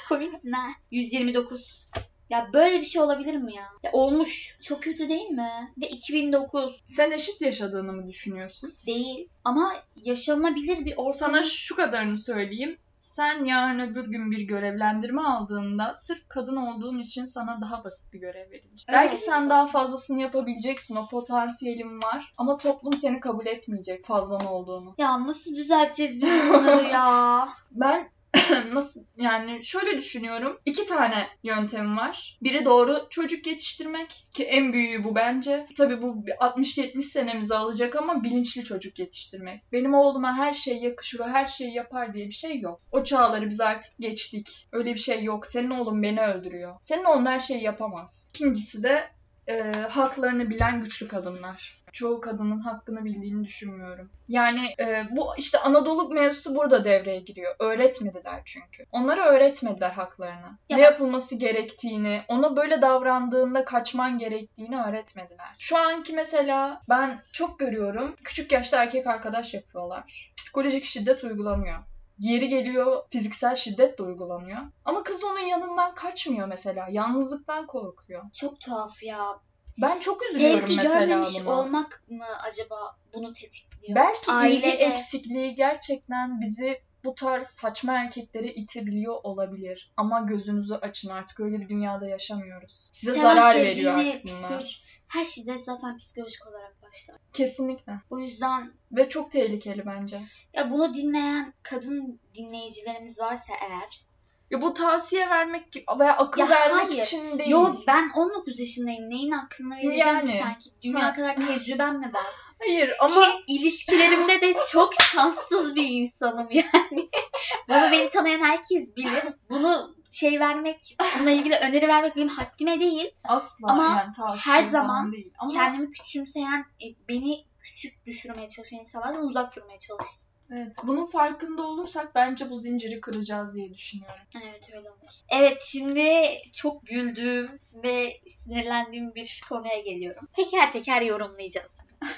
Komiksin 0.09 0.53
ha. 0.53 0.69
129. 0.91 1.84
Ya 2.31 2.49
böyle 2.53 2.81
bir 2.81 2.87
şey 2.87 3.03
olabilir 3.03 3.35
mi 3.35 3.55
ya? 3.55 3.69
Ya 3.83 3.93
olmuş. 3.93 4.59
Çok 4.63 4.83
kötü 4.83 5.09
değil 5.09 5.31
mi? 5.31 5.73
Ve 5.83 5.89
2009 5.89 6.81
Sen 6.87 7.11
eşit 7.11 7.41
yaşadığını 7.41 7.93
mı 7.93 8.09
düşünüyorsun? 8.09 8.75
değil. 8.87 9.29
Ama 9.45 9.73
yaşanabilir 9.97 10.85
bir 10.85 10.95
ortam. 10.97 11.13
Sana 11.15 11.43
şu 11.43 11.77
kadarını 11.77 12.19
söyleyeyim. 12.19 12.79
Sen 12.97 13.45
yarın 13.45 13.79
öbür 13.81 14.05
gün 14.05 14.31
bir 14.31 14.41
görevlendirme 14.43 15.23
aldığında 15.23 15.95
sırf 15.95 16.29
kadın 16.29 16.57
olduğun 16.57 16.99
için 16.99 17.25
sana 17.25 17.61
daha 17.61 17.85
basit 17.85 18.13
bir 18.13 18.21
görev 18.21 18.51
verilecek. 18.51 18.87
Evet. 18.89 18.93
Belki 18.93 19.17
sen 19.17 19.51
daha 19.51 19.67
fazlasını 19.67 20.21
yapabileceksin. 20.21 20.97
O 20.97 21.07
potansiyelin 21.07 22.03
var. 22.03 22.33
Ama 22.39 22.59
toplum 22.59 22.93
seni 22.93 23.21
kabul 23.21 23.47
etmeyecek 23.47 24.07
fazlan 24.07 24.47
olduğunu. 24.47 24.95
Ya 24.99 25.27
nasıl 25.27 25.57
düzelteceğiz 25.57 26.21
biz 26.23 26.49
bunları 26.49 26.89
ya? 26.89 27.49
Ben 27.71 28.11
nasıl 28.73 29.05
yani 29.17 29.65
şöyle 29.65 29.99
düşünüyorum. 29.99 30.61
İki 30.65 30.87
tane 30.87 31.29
yöntem 31.43 31.97
var. 31.97 32.39
Biri 32.43 32.65
doğru 32.65 33.07
çocuk 33.11 33.47
yetiştirmek 33.47 34.27
ki 34.35 34.45
en 34.45 34.73
büyüğü 34.73 35.05
bu 35.05 35.15
bence. 35.15 35.67
Tabii 35.77 36.03
bu 36.03 36.27
bir 36.27 36.33
60-70 36.33 37.03
senemizi 37.03 37.55
alacak 37.55 37.97
ama 37.97 38.23
bilinçli 38.23 38.65
çocuk 38.65 38.99
yetiştirmek. 38.99 39.63
Benim 39.73 39.95
oğluma 39.95 40.37
her 40.37 40.53
şey 40.53 40.77
yakışır, 40.77 41.21
her 41.21 41.47
şeyi 41.47 41.75
yapar 41.75 42.15
diye 42.15 42.27
bir 42.27 42.33
şey 42.33 42.61
yok. 42.61 42.81
O 42.93 43.05
çağları 43.05 43.49
biz 43.49 43.61
artık 43.61 43.93
geçtik. 43.99 44.69
Öyle 44.73 44.95
bir 44.95 45.01
şey 45.01 45.25
yok. 45.25 45.47
Senin 45.47 45.71
oğlun 45.71 46.03
beni 46.03 46.21
öldürüyor. 46.21 46.77
Senin 46.83 47.05
oğlun 47.05 47.27
her 47.27 47.41
şeyi 47.41 47.63
yapamaz. 47.63 48.31
İkincisi 48.35 48.83
de 48.83 49.11
e, 49.47 49.73
haklarını 49.73 50.51
bilen 50.51 50.81
güçlü 50.81 51.09
kadınlar. 51.09 51.84
Çoğu 51.95 52.21
kadının 52.21 52.59
hakkını 52.59 53.05
bildiğini 53.05 53.45
düşünmüyorum. 53.45 54.11
Yani 54.29 54.75
e, 54.81 55.07
bu 55.11 55.37
işte 55.39 55.59
Anadolu 55.59 56.09
mevzusu 56.09 56.57
burada 56.57 56.85
devreye 56.85 57.21
giriyor. 57.21 57.55
Öğretmediler 57.59 58.43
çünkü. 58.45 58.87
Onlara 58.93 59.27
öğretmediler 59.27 59.91
haklarını. 59.91 60.59
Ya 60.69 60.77
ne 60.77 60.83
yapılması 60.83 61.35
gerektiğini, 61.35 62.23
ona 62.29 62.57
böyle 62.57 62.83
davrandığında 62.83 63.65
kaçman 63.65 64.19
gerektiğini 64.19 64.83
öğretmediler. 64.83 65.55
Şu 65.59 65.79
anki 65.79 66.13
mesela 66.13 66.83
ben 66.89 67.23
çok 67.33 67.59
görüyorum. 67.59 68.15
Küçük 68.25 68.53
yaşta 68.53 68.83
erkek 68.83 69.07
arkadaş 69.07 69.55
yapıyorlar. 69.55 70.33
Psikolojik 70.37 70.85
şiddet 70.85 71.25
uygulanıyor. 71.25 71.79
Yeri 72.19 72.49
geliyor 72.49 73.03
fiziksel 73.11 73.57
şiddet 73.57 73.99
de 73.99 74.03
uygulanıyor. 74.03 74.61
Ama 74.85 75.03
kız 75.03 75.25
onun 75.25 75.39
yanından 75.47 75.95
kaçmıyor 75.95 76.49
mesela. 76.49 76.87
Yalnızlıktan 76.91 77.67
korkuyor. 77.67 78.23
Çok 78.33 78.61
tuhaf 78.61 79.03
ya. 79.03 79.41
Ben 79.79 79.99
çok 79.99 80.23
üzülüyorum 80.31 80.61
Sevgi 80.61 80.77
mesela 80.77 81.01
görmemiş 81.01 81.31
buna. 81.45 81.61
olmak 81.61 82.03
mı 82.09 82.25
acaba 82.43 82.97
bunu 83.15 83.33
tetikliyor? 83.33 83.97
Belki 83.97 84.21
ilgi 84.21 84.33
Ailede- 84.33 84.69
eksikliği 84.85 85.55
gerçekten 85.55 86.41
bizi 86.41 86.81
bu 87.05 87.15
tarz 87.15 87.47
saçma 87.47 87.93
erkeklere 87.93 88.53
itebiliyor 88.53 89.15
olabilir. 89.23 89.93
Ama 89.97 90.21
gözünüzü 90.21 90.75
açın 90.75 91.11
artık 91.11 91.41
öyle 91.41 91.61
bir 91.61 91.69
dünyada 91.69 92.09
yaşamıyoruz. 92.09 92.91
Size 92.93 93.13
Seven 93.13 93.23
zarar 93.23 93.55
veriyor 93.57 93.95
artık 93.95 94.25
bunlar. 94.25 94.85
Her 95.09 95.25
şiddet 95.25 95.65
zaten 95.65 95.97
psikolojik 95.97 96.47
olarak 96.47 96.83
başlar. 96.83 97.17
Kesinlikle. 97.33 97.93
O 98.11 98.19
yüzden 98.19 98.73
Ve 98.93 99.09
çok 99.09 99.33
tehlikeli 99.33 99.87
bence. 99.87 100.21
ya 100.53 100.71
bunu 100.71 100.95
dinleyen 100.95 101.55
kadın 101.63 102.21
dinleyicilerimiz 102.35 103.21
varsa 103.21 103.53
eğer 103.69 104.05
Ya 104.51 104.63
bu 104.63 104.75
tavsiye 104.75 105.31
vermek 105.31 105.73
gibi 105.73 105.85
veya 105.99 106.17
akıl 106.17 106.41
Ya 106.41 106.49
vermek 106.49 106.91
hayır. 106.91 107.03
için 107.03 107.39
değil. 107.39 107.51
Yok 107.51 107.77
ben 107.87 108.11
19 108.17 108.61
yaşındayım. 108.61 109.11
Neyin 109.11 109.31
aklına 109.33 109.77
vereceğim 109.77 109.99
Yani. 110.17 110.31
ki 110.33 110.39
sanki? 110.43 110.71
Dünya 110.83 111.03
Ha. 111.03 111.15
kadar 111.15 111.37
tecrübem 111.47 111.99
mi 111.99 112.11
var? 112.15 112.23
Hayır 112.59 112.91
ama 113.01 113.25
Ki 113.27 113.31
ilişkilerimde 113.49 114.41
de 114.41 114.55
çok 114.73 114.95
şanssız 115.03 115.75
bir 115.77 115.89
insanım 115.89 116.49
yani. 116.51 117.11
Bunu 117.69 117.93
beni 117.93 118.11
tanıyan 118.11 118.45
herkes 118.45 118.97
bilir. 118.97 119.23
Bunu 119.51 119.95
şey 120.11 120.41
vermek, 120.41 120.97
bununla 121.17 121.31
ilgili 121.31 121.57
öneri 121.57 121.89
vermek 121.89 122.17
benim 122.17 122.29
haddime 122.29 122.81
değil. 122.81 123.11
asla 123.29 123.69
Ama 123.71 123.85
yani 124.19 124.39
her 124.41 124.65
zaman 124.67 125.13
değil. 125.13 125.33
Ama 125.39 125.53
Kendimi 125.53 125.91
küçümseyen, 125.91 126.61
e, 126.61 126.87
beni 127.09 127.45
küçük 127.61 128.07
düşürmeye 128.07 128.49
çalışan 128.49 128.79
insanlardan 128.81 129.27
uzak 129.27 129.57
durmaya 129.57 129.79
çalıştım. 129.79 130.29
Evet, 130.55 130.77
bunun 130.83 131.07
farkında 131.07 131.63
olursak 131.63 132.15
bence 132.15 132.51
bu 132.51 132.57
zinciri 132.57 133.01
kıracağız 133.01 133.55
diye 133.55 133.75
düşünüyorum. 133.75 134.25
Evet 134.45 134.71
öyle 134.77 134.91
olur. 134.91 135.13
Evet 135.29 135.63
şimdi 135.63 136.29
çok 136.53 136.87
güldüğüm 136.87 137.59
ve 137.75 138.21
sinirlendiğim 138.29 139.15
bir 139.15 139.43
konuya 139.49 139.81
geliyorum. 139.81 140.29
Teker 140.37 140.73
teker 140.73 141.03
yorumlayacağız. 141.03 141.73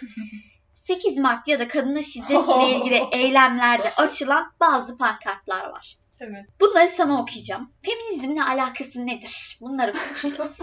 8 0.72 1.18
Mart 1.18 1.48
ya 1.48 1.58
da 1.58 1.68
kadına 1.68 2.02
şiddet 2.02 2.30
ile 2.48 2.70
ilgili 2.76 3.02
eylemlerde 3.12 3.94
açılan 3.94 4.52
bazı 4.60 4.98
pankartlar 4.98 5.70
var. 5.70 5.98
Evet. 6.20 6.46
Bunları 6.60 6.88
sana 6.88 7.22
okuyacağım. 7.22 7.70
Feminizmle 7.82 8.42
alakası 8.42 9.06
nedir? 9.06 9.58
Bunları 9.60 9.92
konuşacağız. 9.92 10.58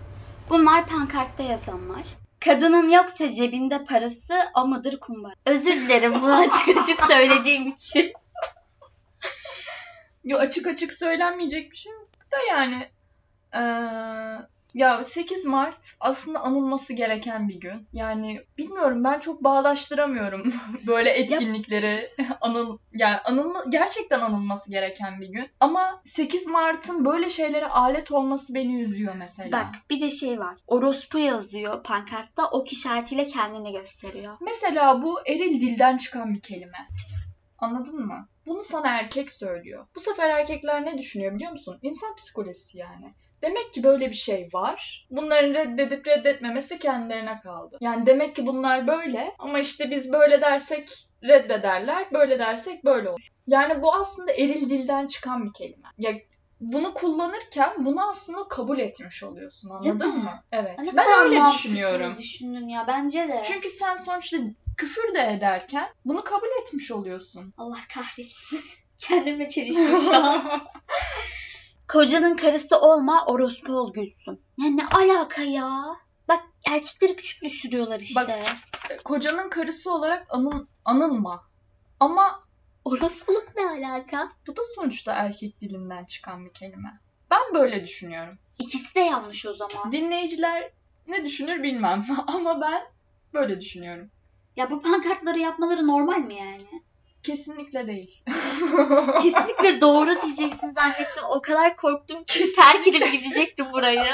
Bunlar 0.50 0.86
pankartta 0.86 1.42
yazanlar. 1.42 2.04
Kadının 2.44 2.88
yoksa 2.88 3.32
cebinde 3.32 3.84
parası 3.84 4.34
o 4.54 4.66
mudur 4.66 5.00
kumbar. 5.00 5.34
Özür 5.46 5.72
dilerim 5.72 6.22
bunu 6.22 6.34
açık 6.36 6.76
açık 6.76 7.04
söylediğim 7.06 7.68
için. 7.68 8.12
Yo 10.24 10.38
açık 10.38 10.66
açık 10.66 10.94
söylenmeyecek 10.94 11.70
bir 11.72 11.76
şey 11.76 11.92
yok 11.92 12.08
da 12.32 12.36
yani 12.50 12.88
eee, 13.54 14.46
ya 14.76 15.04
8 15.04 15.46
Mart 15.46 15.96
aslında 16.00 16.40
anılması 16.40 16.92
gereken 16.92 17.48
bir 17.48 17.60
gün. 17.60 17.88
Yani 17.92 18.40
bilmiyorum 18.58 19.04
ben 19.04 19.20
çok 19.20 19.44
bağdaştıramıyorum 19.44 20.54
böyle 20.86 21.10
etkinlikleri 21.10 22.06
anıl 22.40 22.78
yani 22.92 23.16
anılma 23.16 23.64
gerçekten 23.68 24.20
anılması 24.20 24.70
gereken 24.70 25.20
bir 25.20 25.28
gün. 25.28 25.50
Ama 25.60 26.02
8 26.04 26.46
Mart'ın 26.46 27.04
böyle 27.04 27.30
şeylere 27.30 27.66
alet 27.66 28.12
olması 28.12 28.54
beni 28.54 28.82
üzüyor 28.82 29.14
mesela. 29.18 29.52
Bak 29.52 29.74
bir 29.90 30.00
de 30.00 30.10
şey 30.10 30.38
var. 30.38 30.56
Orospu 30.66 31.18
yazıyor 31.18 31.82
pankartta. 31.82 32.48
Ok 32.50 32.72
işaretiyle 32.72 33.26
kendini 33.26 33.72
gösteriyor. 33.72 34.36
Mesela 34.40 35.02
bu 35.02 35.20
eril 35.26 35.60
dilden 35.60 35.96
çıkan 35.96 36.34
bir 36.34 36.40
kelime. 36.40 36.88
Anladın 37.58 38.06
mı? 38.06 38.28
Bunu 38.46 38.62
sana 38.62 38.88
erkek 38.88 39.30
söylüyor. 39.30 39.86
Bu 39.94 40.00
sefer 40.00 40.30
erkekler 40.30 40.84
ne 40.84 40.98
düşünüyor 40.98 41.34
biliyor 41.34 41.52
musun? 41.52 41.78
İnsan 41.82 42.14
psikolojisi 42.14 42.78
yani. 42.78 43.14
Demek 43.42 43.74
ki 43.74 43.84
böyle 43.84 44.10
bir 44.10 44.14
şey 44.14 44.48
var. 44.52 45.06
Bunların 45.10 45.54
reddedip 45.54 46.06
reddetmemesi 46.06 46.78
kendilerine 46.78 47.40
kaldı. 47.40 47.78
Yani 47.80 48.06
demek 48.06 48.36
ki 48.36 48.46
bunlar 48.46 48.86
böyle 48.86 49.34
ama 49.38 49.58
işte 49.58 49.90
biz 49.90 50.12
böyle 50.12 50.40
dersek 50.40 51.08
reddederler, 51.24 52.12
böyle 52.12 52.38
dersek 52.38 52.84
böyle 52.84 53.08
olur. 53.08 53.28
Yani 53.46 53.82
bu 53.82 53.94
aslında 53.94 54.32
eril 54.32 54.70
dilden 54.70 55.06
çıkan 55.06 55.44
bir 55.44 55.52
kelime. 55.52 55.88
Ya 55.98 56.12
bunu 56.60 56.94
kullanırken 56.94 57.84
bunu 57.84 58.10
aslında 58.10 58.48
kabul 58.48 58.78
etmiş 58.78 59.22
oluyorsun 59.22 59.70
anladın 59.70 60.00
Değil 60.00 60.12
mi? 60.12 60.18
mı? 60.22 60.42
Evet. 60.52 60.78
Ne 60.78 60.96
ben 60.96 61.04
kadar 61.04 61.24
öyle 61.24 61.44
düşünüyorum. 61.46 62.14
düşündün 62.18 62.68
ya 62.68 62.84
bence 62.88 63.28
de. 63.28 63.42
Çünkü 63.44 63.68
sen 63.70 63.96
sonuçta 63.96 64.36
küfür 64.76 65.14
de 65.14 65.32
ederken 65.36 65.88
bunu 66.04 66.24
kabul 66.24 66.48
etmiş 66.62 66.90
oluyorsun. 66.90 67.54
Allah 67.58 67.78
kahretsin. 67.94 68.60
Kendimle 68.98 69.48
çeliştim 69.48 69.98
şu 69.98 70.16
an. 70.16 70.42
Kocanın 71.88 72.36
karısı 72.36 72.80
olma 72.80 73.26
orospu 73.26 73.72
ol 73.72 73.92
gülsün. 73.92 74.40
Ya 74.58 74.68
ne 74.70 74.86
alaka 74.86 75.42
ya? 75.42 75.82
Bak 76.28 76.40
erkekleri 76.70 77.16
küçük 77.16 77.42
düşürüyorlar 77.42 78.00
işte. 78.00 78.20
Bak- 78.20 79.04
Kocanın 79.04 79.50
karısı 79.50 79.92
olarak 79.92 80.26
anıl, 80.30 80.66
anılma. 80.84 81.44
Ama 82.00 82.46
Orospuluk 82.84 83.48
ne 83.56 83.66
alaka? 83.66 84.32
bu 84.46 84.56
da 84.56 84.60
sonuçta 84.74 85.12
erkek 85.12 85.60
dilinden 85.60 86.04
çıkan 86.04 86.44
bir 86.44 86.52
kelime. 86.52 87.00
Ben 87.30 87.54
böyle 87.54 87.84
düşünüyorum. 87.84 88.38
İkisi 88.58 88.94
de 88.94 89.00
yanlış 89.00 89.46
o 89.46 89.54
zaman. 89.54 89.92
Dinleyiciler 89.92 90.70
ne 91.06 91.22
düşünür 91.24 91.62
bilmem 91.62 92.06
ama 92.26 92.60
ben 92.60 92.82
böyle 93.34 93.60
düşünüyorum. 93.60 94.10
Ya 94.56 94.70
bu 94.70 94.82
pankartları 94.82 95.38
yapmaları 95.38 95.86
normal 95.86 96.18
mi 96.18 96.34
yani? 96.34 96.66
Kesinlikle 97.26 97.86
değil. 97.86 98.22
Kesinlikle 99.22 99.80
doğru 99.80 100.22
diyeceksin 100.22 100.72
zannettim. 100.72 101.24
O 101.30 101.42
kadar 101.42 101.76
korktum 101.76 102.24
ki 102.24 102.54
terk 102.56 102.86
edip 102.88 103.12
gidecektim 103.12 103.66
burayı. 103.72 104.06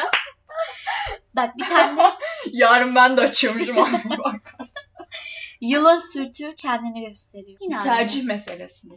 Bak 1.36 1.58
bir 1.58 1.64
tane 1.64 2.12
Yarın 2.52 2.94
ben 2.94 3.16
de 3.16 3.20
açıyormuşum 3.20 3.78
aynı 3.82 4.18
bak. 4.18 4.54
yılan 5.60 5.98
sürtüyor 6.12 6.56
kendini 6.56 7.08
gösteriyor. 7.08 7.58
Yine 7.60 7.78
aynı. 7.78 7.84
Tercih 7.84 8.24
meselesi. 8.24 8.88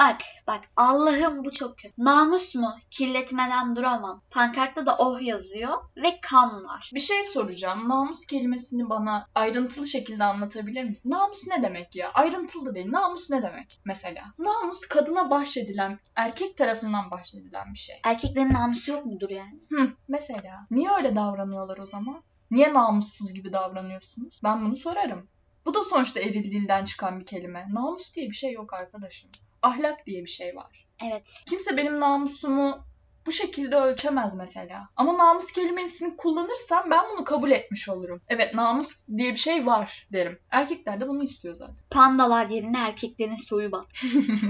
Bak 0.00 0.20
bak 0.46 0.60
Allah'ım 0.76 1.44
bu 1.44 1.50
çok 1.50 1.78
kötü. 1.78 1.94
Namus 1.98 2.54
mu? 2.54 2.74
Kirletmeden 2.90 3.76
duramam. 3.76 4.22
Pankartta 4.30 4.86
da 4.86 4.96
oh 4.98 5.22
yazıyor 5.22 5.78
ve 5.96 6.20
kan 6.22 6.64
var. 6.64 6.90
Bir 6.94 7.00
şey 7.00 7.24
soracağım. 7.24 7.88
Namus 7.88 8.26
kelimesini 8.26 8.90
bana 8.90 9.26
ayrıntılı 9.34 9.86
şekilde 9.86 10.24
anlatabilir 10.24 10.84
misin? 10.84 11.10
Namus 11.10 11.46
ne 11.46 11.62
demek 11.62 11.96
ya? 11.96 12.10
Ayrıntılı 12.12 12.66
da 12.66 12.74
değil. 12.74 12.92
Namus 12.92 13.30
ne 13.30 13.42
demek 13.42 13.80
mesela? 13.84 14.24
Namus 14.38 14.80
kadına 14.80 15.30
bahşedilen, 15.30 15.98
erkek 16.16 16.56
tarafından 16.56 17.10
bahşedilen 17.10 17.72
bir 17.72 17.78
şey. 17.78 17.96
Erkeklerin 18.04 18.52
namusu 18.52 18.90
yok 18.90 19.06
mudur 19.06 19.30
yani? 19.30 19.60
Hı, 19.70 19.92
mesela. 20.08 20.66
Niye 20.70 20.90
öyle 20.90 21.16
davranıyorlar 21.16 21.78
o 21.78 21.86
zaman? 21.86 22.22
Niye 22.50 22.74
namussuz 22.74 23.34
gibi 23.34 23.52
davranıyorsunuz? 23.52 24.40
Ben 24.44 24.64
bunu 24.64 24.76
sorarım. 24.76 25.28
Bu 25.66 25.74
da 25.74 25.84
sonuçta 25.84 26.20
eril 26.20 26.44
dilden 26.44 26.84
çıkan 26.84 27.20
bir 27.20 27.26
kelime. 27.26 27.66
Namus 27.72 28.14
diye 28.14 28.30
bir 28.30 28.34
şey 28.34 28.52
yok 28.52 28.74
arkadaşım. 28.74 29.30
Ahlak 29.62 30.06
diye 30.06 30.24
bir 30.24 30.30
şey 30.30 30.56
var. 30.56 30.86
Evet. 31.04 31.42
Kimse 31.46 31.76
benim 31.76 32.00
namusumu 32.00 32.84
bu 33.26 33.32
şekilde 33.32 33.76
ölçemez 33.76 34.34
mesela. 34.34 34.88
Ama 34.96 35.18
namus 35.18 35.52
kelimesini 35.52 36.16
kullanırsam 36.16 36.90
ben 36.90 37.04
bunu 37.12 37.24
kabul 37.24 37.50
etmiş 37.50 37.88
olurum. 37.88 38.22
Evet 38.28 38.54
namus 38.54 38.96
diye 39.16 39.32
bir 39.32 39.38
şey 39.38 39.66
var 39.66 40.08
derim. 40.12 40.38
Erkekler 40.50 41.00
de 41.00 41.08
bunu 41.08 41.22
istiyor 41.22 41.54
zaten. 41.54 41.76
Pandalar 41.90 42.46
yerine 42.46 42.78
erkeklerin 42.78 43.34
soyu 43.34 43.72
bat. 43.72 43.86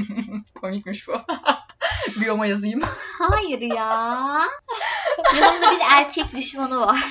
Komikmiş 0.61 1.09
bu. 1.09 1.13
Biyoma 2.21 2.47
yazayım. 2.47 2.81
Hayır 3.19 3.61
ya. 3.61 4.43
Yanımda 5.37 5.71
bir 5.71 5.81
erkek 5.93 6.37
düşmanı 6.37 6.81
var. 6.81 6.99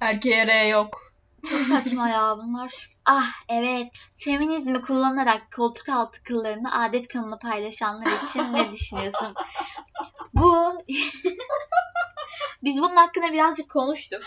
Erkeğe 0.00 0.46
R 0.46 0.66
yok. 0.68 1.11
Çok 1.48 1.60
saçma 1.60 2.08
ya 2.08 2.36
bunlar. 2.38 2.90
Ah 3.06 3.30
evet. 3.48 3.92
Feminizmi 4.16 4.82
kullanarak 4.82 5.52
koltuk 5.56 5.88
altı 5.88 6.22
kıllarını 6.22 6.82
adet 6.82 7.08
kanını 7.08 7.38
paylaşanlar 7.38 8.22
için 8.22 8.52
ne 8.52 8.72
düşünüyorsun? 8.72 9.34
Bu... 10.34 10.78
Biz 12.62 12.78
bunun 12.78 12.96
hakkında 12.96 13.32
birazcık 13.32 13.70
konuştuk. 13.70 14.22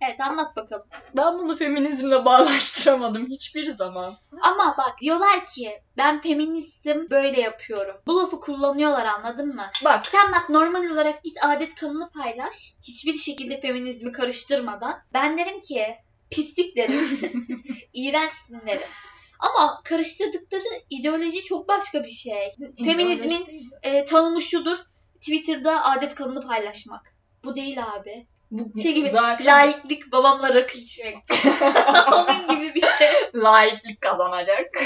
Evet 0.00 0.20
anlat 0.20 0.56
bakalım. 0.56 0.86
Ben 1.16 1.38
bunu 1.38 1.56
feminizmle 1.56 2.24
bağlaştıramadım 2.24 3.26
hiçbir 3.26 3.70
zaman. 3.70 4.16
Ama 4.42 4.74
bak 4.78 5.00
diyorlar 5.00 5.46
ki 5.46 5.82
ben 5.96 6.20
feministim 6.20 7.10
böyle 7.10 7.40
yapıyorum. 7.40 7.96
Bu 8.06 8.16
lafı 8.16 8.40
kullanıyorlar 8.40 9.06
anladın 9.06 9.54
mı? 9.54 9.70
Bak 9.84 10.06
Sen 10.06 10.32
bak 10.32 10.48
normal 10.48 10.90
olarak 10.90 11.24
git 11.24 11.44
adet 11.44 11.74
kanını 11.74 12.10
paylaş. 12.10 12.74
Hiçbir 12.82 13.14
şekilde 13.14 13.60
feminizmi 13.60 14.12
karıştırmadan. 14.12 15.00
Ben 15.14 15.38
derim 15.38 15.60
ki 15.60 15.98
pislik 16.30 16.76
derim. 16.76 17.08
İğrençsin 17.92 18.60
derim. 18.66 18.88
Ama 19.38 19.80
karıştırdıkları 19.84 20.82
ideoloji 20.90 21.44
çok 21.44 21.68
başka 21.68 22.04
bir 22.04 22.08
şey. 22.08 22.54
Feminizmin 22.84 23.70
e, 23.82 24.04
tanımı 24.04 24.42
şudur. 24.42 24.78
Twitter'da 25.20 25.84
adet 25.84 26.14
kanını 26.14 26.46
paylaşmak. 26.46 27.14
Bu 27.44 27.56
değil 27.56 27.78
abi. 27.84 28.26
bu 28.50 28.80
Şey 28.80 28.94
gibi 28.94 29.10
zaten 29.10 29.46
laiklik 29.46 30.12
babamla 30.12 30.54
rakı 30.54 30.78
içmek. 30.78 31.16
Onun 32.12 32.48
gibi 32.48 32.74
bir 32.74 32.80
şey. 32.80 33.08
laiklik 33.34 34.00
kazanacak. 34.00 34.66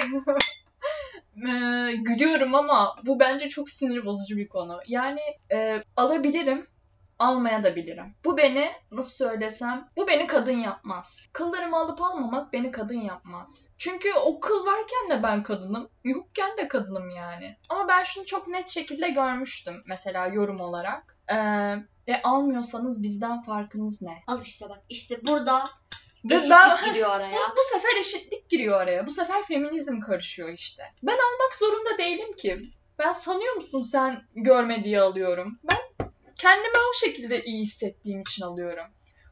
Ee, 1.37 1.93
gülüyorum 1.93 2.55
ama 2.55 2.97
bu 3.03 3.21
bence 3.21 3.49
çok 3.49 3.71
sinir 3.71 4.05
bozucu 4.05 4.37
bir 4.37 4.49
konu. 4.49 4.79
Yani 4.87 5.21
e, 5.53 5.83
alabilirim, 5.97 6.67
almaya 7.23 7.65
da 7.65 7.77
bilirim. 7.77 8.15
Bu 8.25 8.37
beni 8.37 8.71
nasıl 8.91 9.11
söylesem, 9.27 9.89
bu 9.97 10.07
beni 10.07 10.27
kadın 10.27 10.59
yapmaz. 10.59 11.29
Kıllarımı 11.33 11.77
alıp 11.77 12.03
almamak 12.03 12.53
beni 12.53 12.71
kadın 12.71 13.01
yapmaz. 13.01 13.71
Çünkü 13.79 14.09
o 14.25 14.41
kıl 14.41 14.67
varken 14.67 15.11
de 15.11 15.23
ben 15.23 15.43
kadınım, 15.43 15.89
yokken 16.05 16.57
de 16.57 16.69
kadınım 16.69 17.11
yani. 17.11 17.57
Ama 17.69 17.89
ben 17.89 18.03
şunu 18.03 18.27
çok 18.27 18.49
net 18.49 18.69
şekilde 18.69 19.09
görmüştüm 19.09 19.83
mesela 19.87 20.27
yorum 20.27 20.61
olarak. 20.61 21.17
Ee, 21.29 21.37
e, 22.07 22.23
almıyorsanız 22.23 23.03
bizden 23.03 23.41
farkınız 23.41 24.03
ne? 24.03 24.23
Al 24.27 24.41
işte 24.43 24.69
bak. 24.69 24.79
İşte 24.89 25.27
burada 25.27 25.65
Ve 26.25 26.35
eşitlik 26.35 26.59
ben- 26.59 26.85
giriyor 26.85 27.11
araya. 27.11 27.33
Bu, 27.33 27.37
bu 27.57 27.61
sefer 27.73 28.01
eşitlik 28.01 28.49
giriyor 28.49 28.81
araya. 28.81 29.07
Bu 29.07 29.11
sefer 29.11 29.43
feminizm 29.43 30.01
karışıyor 30.01 30.49
işte. 30.49 30.83
Ben 31.03 31.13
almak 31.13 31.55
zorunda 31.55 31.99
değilim 31.99 32.37
ki. 32.37 32.63
Ben 32.99 33.13
sanıyor 33.13 33.55
musun 33.55 33.83
sen 33.83 34.23
görme 34.35 34.85
diye 34.85 35.01
alıyorum. 35.01 35.59
Ben 35.71 35.79
kendimi 36.43 36.77
o 36.91 36.95
şekilde 37.07 37.45
iyi 37.45 37.63
hissettiğim 37.63 38.21
için 38.21 38.43
alıyorum. 38.43 38.87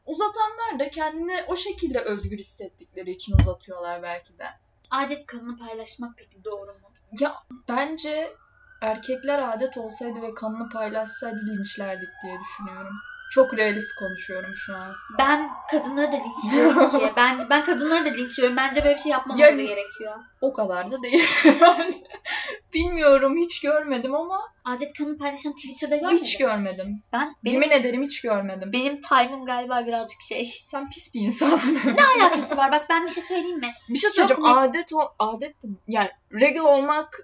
Uzatanlar 0.05 0.79
da 0.79 0.89
kendini 0.89 1.43
o 1.47 1.55
şekilde 1.55 1.99
özgür 1.99 2.37
hissettikleri 2.37 3.11
için 3.11 3.35
uzatıyorlar 3.41 4.03
belki 4.03 4.37
de. 4.37 4.45
Adet 4.91 5.25
kanını 5.25 5.57
paylaşmak 5.57 6.17
peki 6.17 6.43
doğru 6.43 6.73
mu? 6.73 6.93
Ya 7.19 7.35
bence 7.69 8.35
erkekler 8.81 9.49
adet 9.49 9.77
olsaydı 9.77 10.21
ve 10.21 10.33
kanını 10.33 10.69
paylaşsaydı 10.69 11.39
linçlerdik 11.47 12.09
diye 12.23 12.39
düşünüyorum. 12.39 12.95
Çok 13.31 13.57
realist 13.57 13.95
konuşuyorum 13.95 14.55
şu 14.55 14.75
an. 14.75 14.93
Ben 15.17 15.49
kadınları 15.71 16.11
da 16.11 16.15
linçliyorum 16.17 16.89
ki. 16.89 17.11
Bence 17.17 17.43
ben 17.49 17.65
kadınları 17.65 18.05
da 18.05 18.09
linçliyorum. 18.09 18.57
Bence 18.57 18.83
böyle 18.83 18.95
bir 18.95 18.99
şey 19.01 19.11
yapmamaları 19.11 19.47
Yani- 19.49 19.67
gerekiyor. 19.67 20.15
O 20.41 20.53
kadar 20.53 20.91
da 20.91 21.01
değil. 21.03 21.29
Bilmiyorum 22.73 23.37
hiç 23.37 23.61
görmedim 23.61 24.15
ama 24.15 24.39
Adet 24.65 24.93
kanını 24.97 25.17
paylaşan 25.17 25.53
Twitter'da 25.53 25.95
görmedim. 25.95 26.17
hiç 26.17 26.37
görmedim. 26.37 27.03
ben 27.13 27.35
benim, 27.45 27.61
Yemin 27.61 27.75
ederim 27.75 28.03
hiç 28.03 28.21
görmedim. 28.21 28.69
benim 28.73 29.01
time'ım 29.01 29.45
galiba 29.45 29.83
birazcık 29.87 30.21
şey. 30.21 30.59
Sen 30.63 30.89
pis 30.89 31.13
bir 31.13 31.21
insansın. 31.21 31.79
Ne 31.95 32.23
alakası 32.23 32.57
var? 32.57 32.71
Bak 32.71 32.85
ben 32.89 33.05
bir 33.05 33.09
şey 33.09 33.23
söyleyeyim 33.23 33.59
mi? 33.59 33.71
bir 33.89 33.97
şey 33.97 34.09
Çok 34.09 34.15
söyleyeceğim. 34.15 34.43
net. 34.43 34.57
Adet 34.69 34.93
o 34.93 35.13
adet 35.19 35.55
yani 35.87 36.09
regl 36.33 36.59
olmak 36.59 37.21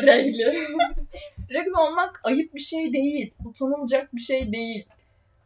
regl. 0.00 0.56
Regl 1.50 1.70
olmak 1.78 2.20
ayıp 2.24 2.54
bir 2.54 2.60
şey 2.60 2.92
değil. 2.92 3.34
Utanılacak 3.44 4.14
bir 4.16 4.20
şey 4.20 4.52
değil. 4.52 4.86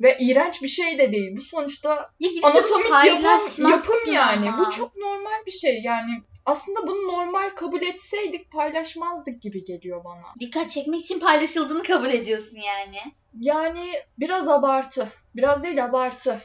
Ve 0.01 0.17
iğrenç 0.21 0.63
bir 0.63 0.69
şey 0.69 0.99
de 0.99 1.13
değil. 1.13 1.37
Bu 1.37 1.41
sonuçta 1.41 2.11
Ya 2.21 2.31
anatomik 2.43 2.91
yapım, 3.07 3.71
yapım 3.71 4.13
yani. 4.13 4.49
ama. 4.49 4.59
Bu 4.67 4.71
çok 4.71 4.97
normal 4.97 5.47
bir 5.47 5.51
şey. 5.53 5.81
Yani 5.83 6.23
aslında 6.47 6.87
bunu 6.87 7.13
normal 7.13 7.51
kabul 7.51 7.83
etseydik 7.83 8.53
paylaşmazdık 8.53 9.43
gibi 9.43 9.65
geliyor 9.65 10.05
bana. 10.05 10.23
Dikkat 10.41 10.71
çekmek 10.71 11.01
için 11.01 11.21
paylaşıldığını 11.21 11.83
kabul 11.83 12.11
ediyorsun 12.11 12.57
yani. 12.59 12.99
Yani 13.41 13.93
biraz 14.19 14.49
abartı. 14.49 15.09
Biraz 15.37 15.63
değil 15.63 15.85
abartı. 15.85 16.39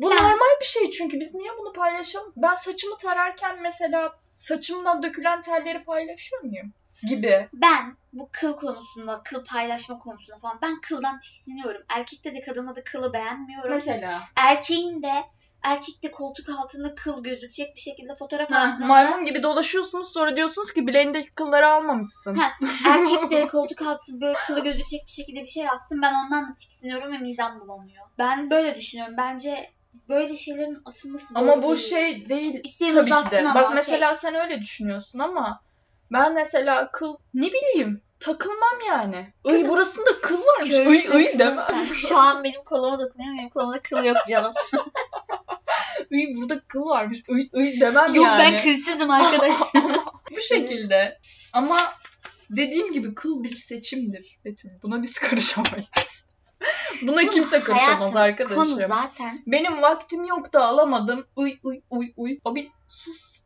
Bu 0.00 0.10
Ben- 0.10 0.16
normal 0.16 0.60
bir 0.60 0.66
şey 0.66 0.90
çünkü 0.90 1.20
biz 1.20 1.34
niye 1.34 1.50
bunu 1.58 1.72
paylaşalım? 1.72 2.32
Ben 2.36 2.54
saçımı 2.54 2.96
tararken 2.98 3.62
mesela 3.62 4.18
saçımdan 4.36 5.02
dökülen 5.02 5.42
telleri 5.42 5.84
paylaşıyor 5.84 6.42
muyum? 6.42 6.72
Gibi. 7.02 7.48
Ben 7.52 7.96
bu 8.12 8.28
kıl 8.32 8.56
konusunda, 8.56 9.22
kıl 9.24 9.44
paylaşma 9.44 9.98
konusunda 9.98 10.38
falan 10.38 10.58
ben 10.62 10.80
kıldan 10.80 11.20
tiksiniyorum. 11.20 11.82
Erkekte 11.88 12.34
de 12.34 12.40
kadında 12.40 12.76
da 12.76 12.84
kılı 12.84 13.12
beğenmiyorum. 13.12 13.70
Mesela. 13.70 14.22
Erkeğin 14.36 15.02
de 15.02 15.24
erkek 15.62 16.02
de 16.02 16.10
koltuk 16.10 16.48
altında 16.48 16.94
kıl 16.94 17.22
gözükecek 17.22 17.74
bir 17.76 17.80
şekilde 17.80 18.14
fotoğraf 18.14 18.50
Ha, 18.50 18.78
maymun 18.80 19.24
gibi 19.24 19.42
dolaşıyorsunuz 19.42 20.12
sonra 20.12 20.36
diyorsunuz 20.36 20.72
ki 20.72 20.86
bileğindeki 20.86 21.30
kılları 21.30 21.68
almamışsın. 21.68 22.34
Ha. 22.34 22.52
erkek 22.86 23.30
de 23.30 23.46
koltuk 23.52 23.82
altı 23.82 24.20
böyle 24.20 24.34
kılı 24.46 24.64
gözükecek 24.64 25.06
bir 25.06 25.12
şekilde 25.12 25.42
bir 25.42 25.48
şey 25.48 25.68
atsın 25.68 26.02
ben 26.02 26.14
ondan 26.14 26.50
da 26.50 26.54
tiksiniyorum 26.54 27.12
ve 27.12 27.18
midem 27.18 27.60
bulanıyor. 27.60 28.06
Ben 28.18 28.50
böyle 28.50 28.76
düşünüyorum. 28.76 29.14
Bence 29.16 29.70
böyle 30.08 30.36
şeylerin 30.36 30.82
atılması 30.84 31.26
Ama 31.34 31.62
bu 31.62 31.62
değil. 31.62 31.76
şey 31.76 32.28
değil 32.28 32.60
İsteyen 32.64 32.94
tabii 32.94 33.10
ki 33.10 33.30
de. 33.30 33.44
Bak 33.44 33.64
okey. 33.64 33.74
mesela 33.74 34.16
sen 34.16 34.34
öyle 34.34 34.60
düşünüyorsun 34.60 35.18
ama 35.18 35.60
ben 36.12 36.34
mesela 36.34 36.92
kıl 36.92 37.16
ne 37.34 37.46
bileyim 37.46 38.02
takılmam 38.20 38.78
yani. 38.88 39.32
Iy 39.44 39.68
burasında 39.68 40.20
kıl 40.20 40.40
varmış. 40.40 40.70
Iy 40.70 41.20
iy 41.20 41.38
demem. 41.38 41.66
Şu 41.94 42.18
an 42.18 42.44
benim 42.44 42.64
koluma 42.64 42.98
dokunuyor. 42.98 43.34
Benim 43.38 43.48
kolumda 43.50 43.82
kıl 43.82 44.04
yok 44.04 44.16
canım. 44.28 44.52
Iy 46.10 46.36
burada 46.36 46.60
kıl 46.60 46.84
varmış. 46.86 47.18
Iy 47.28 47.50
iy 47.54 47.80
demem 47.80 48.14
yok 48.14 48.26
yani. 48.26 48.38
ben 48.38 48.62
kılsızım 48.62 49.10
arkadaşlar. 49.10 49.82
Bu 50.36 50.40
şekilde. 50.40 51.18
Ama 51.52 51.76
dediğim 52.50 52.92
gibi 52.92 53.14
kıl 53.14 53.42
bir 53.42 53.56
seçimdir 53.56 54.38
Betül. 54.44 54.70
Buna 54.82 55.02
biz 55.02 55.14
karışamayız. 55.14 55.88
Buna 57.02 57.30
kimse 57.30 57.60
karışamaz 57.60 57.88
Hayatım, 57.88 58.12
Konu 58.12 58.18
arkadaşım. 58.18 58.88
zaten 58.88 59.42
Benim 59.46 59.82
vaktim 59.82 60.24
yok 60.24 60.52
da 60.52 60.66
alamadım. 60.66 61.26
Uy 61.36 61.58
uy 61.62 61.80
uy 61.90 62.12
uy. 62.16 62.38
Abi 62.44 62.70
sus. 62.88 63.40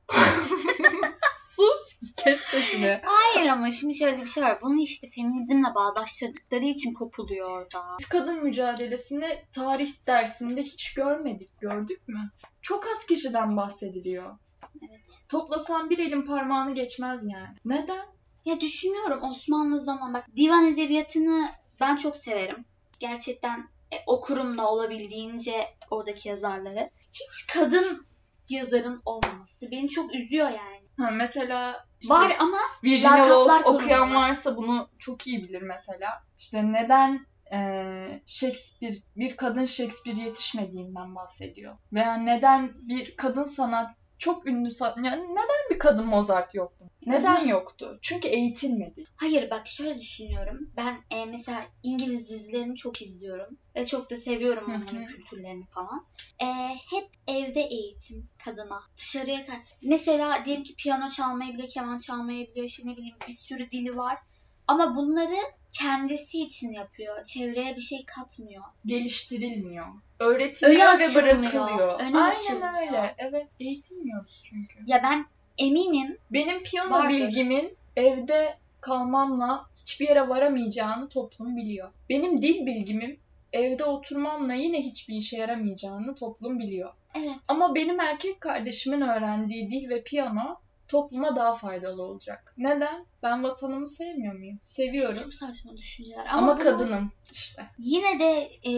Sus. 1.56 2.12
Kes 2.16 2.40
sesini. 2.40 3.00
Hayır 3.04 3.48
ama 3.48 3.70
şimdi 3.70 3.94
şöyle 3.94 4.22
bir 4.22 4.28
şey 4.28 4.42
var. 4.42 4.58
Bunu 4.62 4.80
işte 4.80 5.08
feminizmle 5.14 5.74
bağdaştırdıkları 5.74 6.64
için 6.64 6.94
kopuluyor 6.94 7.50
orada. 7.50 7.96
Biz 8.00 8.08
kadın 8.08 8.44
mücadelesini 8.44 9.44
tarih 9.52 9.92
dersinde 10.06 10.62
hiç 10.62 10.94
görmedik. 10.94 11.60
Gördük 11.60 12.08
mü? 12.08 12.30
Çok 12.62 12.86
az 12.86 13.06
kişiden 13.06 13.56
bahsediliyor. 13.56 14.38
Evet. 14.82 15.22
Toplasan 15.28 15.90
bir 15.90 15.98
elin 15.98 16.22
parmağını 16.22 16.74
geçmez 16.74 17.22
yani. 17.24 17.56
Neden? 17.64 18.06
Ya 18.44 18.60
düşünüyorum 18.60 19.22
Osmanlı 19.22 19.78
zaman 19.80 20.14
bak 20.14 20.26
divan 20.36 20.72
edebiyatını 20.72 21.48
ben 21.80 21.96
çok 21.96 22.16
severim. 22.16 22.64
Gerçekten 23.00 23.68
e, 23.92 23.96
okurum 24.06 24.58
da 24.58 24.70
olabildiğince 24.70 25.66
oradaki 25.90 26.28
yazarları. 26.28 26.90
Hiç 27.12 27.46
kadın 27.46 28.06
yazarın 28.48 29.02
olmaması 29.04 29.70
beni 29.70 29.88
çok 29.88 30.14
üzüyor 30.14 30.48
yani. 30.48 30.81
Ha, 30.98 31.10
mesela 31.10 31.84
işte 32.00 32.14
Var 32.14 32.36
ama 32.38 32.58
Virginia 32.84 33.16
Woolf 33.16 33.66
okuyan 33.66 34.14
varsa 34.14 34.56
bunu 34.56 34.88
çok 34.98 35.26
iyi 35.26 35.42
bilir 35.42 35.62
mesela. 35.62 36.22
İşte 36.38 36.72
neden 36.72 37.26
eee, 37.52 38.22
Shakespeare, 38.26 38.96
bir 39.16 39.36
kadın 39.36 39.64
Shakespeare 39.64 40.20
yetişmediğinden 40.20 41.14
bahsediyor. 41.14 41.76
Veya 41.92 42.14
neden 42.14 42.72
bir 42.88 43.16
kadın 43.16 43.44
sanat, 43.44 43.90
çok 44.18 44.46
ünlü 44.46 44.70
sanat, 44.70 44.96
yani 44.96 45.22
neden 45.22 45.70
bir 45.70 45.78
kadın 45.78 46.06
Mozart 46.06 46.54
yoktu? 46.54 46.84
Neden 47.06 47.46
yoktu? 47.46 47.98
Çünkü 48.02 48.28
eğitilmedi. 48.28 49.04
hayır 49.16 49.50
bak 49.50 49.68
şöyle 49.68 50.00
düşünüyorum. 50.00 50.70
Ben 50.76 50.98
e, 51.10 51.26
mesela 51.26 51.66
İngiliz 51.82 52.28
dizilerini 52.30 52.76
çok 52.76 53.02
izliyorum 53.02 53.58
ve 53.76 53.86
çok 53.86 54.10
da 54.10 54.16
seviyorum 54.16 54.64
onların 54.68 55.04
kültürlerini 55.04 55.66
falan. 55.66 56.06
E, 56.42 56.46
hep 56.90 57.08
evde 57.28 57.60
eğitim 57.60 58.28
kadına. 58.44 58.82
Dışarıya 58.98 59.40
ka- 59.40 59.60
Mesela 59.82 60.44
diyelim 60.44 60.64
ki 60.64 60.74
piyano 60.76 61.08
çalmayı 61.08 61.52
biliyor, 61.52 61.68
keman 61.68 61.98
çalmayı 61.98 62.50
biliyor, 62.50 62.66
işte 62.66 62.82
ne 62.88 62.96
bileyim 62.96 63.16
bir 63.28 63.32
sürü 63.32 63.70
dili 63.70 63.96
var. 63.96 64.18
Ama 64.66 64.96
bunları 64.96 65.36
kendisi 65.72 66.42
için 66.42 66.72
yapıyor. 66.72 67.24
Çevreye 67.24 67.76
bir 67.76 67.80
şey 67.80 68.04
katmıyor. 68.04 68.62
Geliştirilmiyor. 68.86 69.86
Öğretiliyor 70.18 70.70
Öne 70.94 70.98
ve 70.98 71.04
açılmıyor. 71.04 71.42
bırakılıyor. 71.52 72.00
Öne 72.00 72.18
Aynen 72.18 72.34
açılmıyor. 72.34 72.80
öyle. 72.80 73.14
Evet, 73.18 73.46
eğitilmiyoruz 73.60 74.40
çünkü. 74.44 74.78
Ya 74.86 75.00
ben 75.02 75.26
eminim 75.58 76.18
Benim 76.30 76.62
piyano 76.62 76.90
Vardır. 76.90 77.08
bilgimin 77.10 77.76
evde 77.96 78.56
kalmamla 78.80 79.66
hiçbir 79.80 80.08
yere 80.08 80.28
varamayacağını 80.28 81.08
toplum 81.08 81.56
biliyor. 81.56 81.90
Benim 82.08 82.42
dil 82.42 82.66
bilgimin 82.66 83.18
evde 83.52 83.84
oturmamla 83.84 84.52
yine 84.54 84.82
hiçbir 84.82 85.14
işe 85.14 85.36
yaramayacağını 85.36 86.14
toplum 86.14 86.58
biliyor. 86.58 86.92
evet 87.14 87.36
Ama 87.48 87.74
benim 87.74 88.00
erkek 88.00 88.40
kardeşimin 88.40 89.00
öğrendiği 89.00 89.70
dil 89.70 89.88
ve 89.88 90.02
piyano 90.02 90.56
topluma 90.88 91.36
daha 91.36 91.54
faydalı 91.54 92.02
olacak. 92.02 92.54
Neden? 92.58 93.06
Ben 93.22 93.42
vatanımı 93.44 93.88
sevmiyor 93.88 94.34
muyum? 94.34 94.58
Seviyorum. 94.62 95.18
çok 95.22 95.34
saçma 95.34 95.76
düşünceler. 95.76 96.26
Ama, 96.26 96.32
Ama, 96.42 96.54
bunu- 96.56 96.64
kadınım 96.64 97.10
işte. 97.32 97.66
Yine 97.78 98.18
de 98.18 98.50
e, 98.70 98.72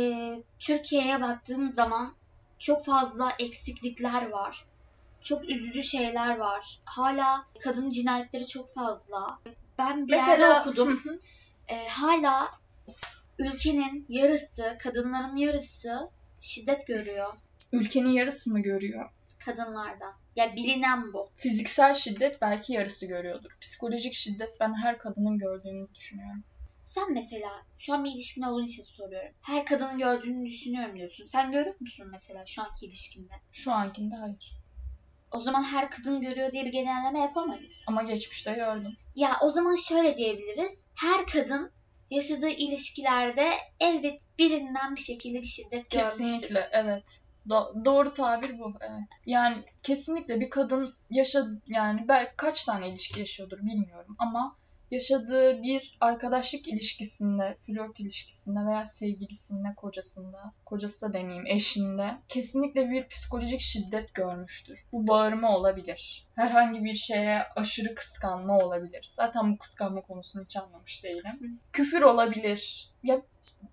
Türkiye'ye 0.58 1.20
baktığım 1.20 1.72
zaman 1.72 2.14
çok 2.58 2.84
fazla 2.84 3.32
eksiklikler 3.38 4.28
var. 4.30 4.64
Çok 5.24 5.50
üzücü 5.50 5.82
şeyler 5.82 6.36
var. 6.36 6.80
Hala 6.84 7.46
kadın 7.62 7.90
cinayetleri 7.90 8.46
çok 8.46 8.74
fazla. 8.74 9.38
Ben 9.78 10.06
bir 10.06 10.12
yerde 10.12 10.30
Mesela 10.30 10.60
okudum. 10.60 11.02
E, 11.68 11.88
hala 11.88 12.50
ülkenin 13.38 14.06
yarısı, 14.08 14.78
kadınların 14.82 15.36
yarısı 15.36 16.10
şiddet 16.40 16.86
görüyor 16.86 17.34
ülkenin 17.74 18.10
yarısı 18.10 18.52
mı 18.52 18.60
görüyor? 18.60 19.10
kadınlardan. 19.44 20.14
Ya 20.36 20.56
bilinen 20.56 21.12
bu. 21.12 21.28
Fiziksel 21.36 21.94
şiddet 21.94 22.40
belki 22.42 22.72
yarısı 22.72 23.06
görüyordur. 23.06 23.50
Psikolojik 23.60 24.14
şiddet 24.14 24.60
ben 24.60 24.74
her 24.74 24.98
kadının 24.98 25.38
gördüğünü 25.38 25.94
düşünüyorum. 25.94 26.44
Sen 26.84 27.12
mesela 27.12 27.50
şu 27.78 27.94
an 27.94 28.04
bir 28.04 28.10
ilişkin 28.10 28.42
olduğun 28.42 28.64
için 28.64 28.82
soruyorum. 28.82 29.32
Her 29.40 29.66
kadının 29.66 29.98
gördüğünü 29.98 30.46
düşünüyorum 30.46 30.96
diyorsun. 30.96 31.26
Sen 31.26 31.52
görüyor 31.52 31.74
musun 31.80 32.06
mesela 32.12 32.46
şu 32.46 32.62
anki 32.62 32.86
ilişkinde? 32.86 33.34
Şu 33.52 33.72
ankinde 33.72 34.14
hayır. 34.14 34.56
O 35.34 35.40
zaman 35.40 35.62
her 35.62 35.90
kadın 35.90 36.20
görüyor 36.20 36.52
diye 36.52 36.64
bir 36.64 36.72
genelleme 36.72 37.20
yapamayız. 37.20 37.74
Ama 37.86 38.02
geçmişte 38.02 38.52
gördüm. 38.52 38.96
Ya 39.14 39.30
o 39.42 39.50
zaman 39.50 39.76
şöyle 39.76 40.16
diyebiliriz. 40.16 40.78
Her 40.94 41.26
kadın 41.26 41.70
yaşadığı 42.10 42.48
ilişkilerde 42.48 43.50
elbet 43.80 44.22
birinden 44.38 44.96
bir 44.96 45.00
şekilde 45.00 45.40
bir 45.40 45.46
şiddet 45.46 45.90
görmüştür. 45.90 46.18
Kesinlikle 46.18 46.68
evet. 46.72 47.20
Do- 47.48 47.84
doğru 47.84 48.14
tabir 48.14 48.58
bu 48.58 48.72
evet. 48.80 49.08
Yani 49.26 49.64
kesinlikle 49.82 50.40
bir 50.40 50.50
kadın 50.50 50.94
yaşadı 51.10 51.62
yani 51.68 52.08
belki 52.08 52.32
kaç 52.36 52.64
tane 52.64 52.88
ilişki 52.88 53.20
yaşıyordur 53.20 53.58
bilmiyorum 53.58 54.16
ama 54.18 54.56
yaşadığı 54.90 55.62
bir 55.62 55.96
arkadaşlık 56.00 56.68
ilişkisinde, 56.68 57.56
flört 57.66 58.00
ilişkisinde 58.00 58.66
veya 58.66 58.84
sevgilisinde, 58.84 59.68
kocasında, 59.76 60.52
kocası 60.64 61.08
da 61.08 61.12
demeyeyim 61.12 61.46
eşinde 61.46 62.10
kesinlikle 62.28 62.90
bir 62.90 63.08
psikolojik 63.08 63.60
şiddet 63.60 64.14
görmüştür. 64.14 64.84
Bu 64.92 65.06
bağırma 65.06 65.56
olabilir. 65.56 66.26
Herhangi 66.34 66.84
bir 66.84 66.94
şeye 66.94 67.42
aşırı 67.56 67.94
kıskanma 67.94 68.58
olabilir. 68.58 69.06
Zaten 69.10 69.52
bu 69.52 69.58
kıskanma 69.58 70.00
konusunu 70.00 70.44
hiç 70.44 70.56
anlamış 70.56 71.04
değilim. 71.04 71.60
Küfür 71.72 72.02
olabilir. 72.02 72.90
Ya 73.02 73.22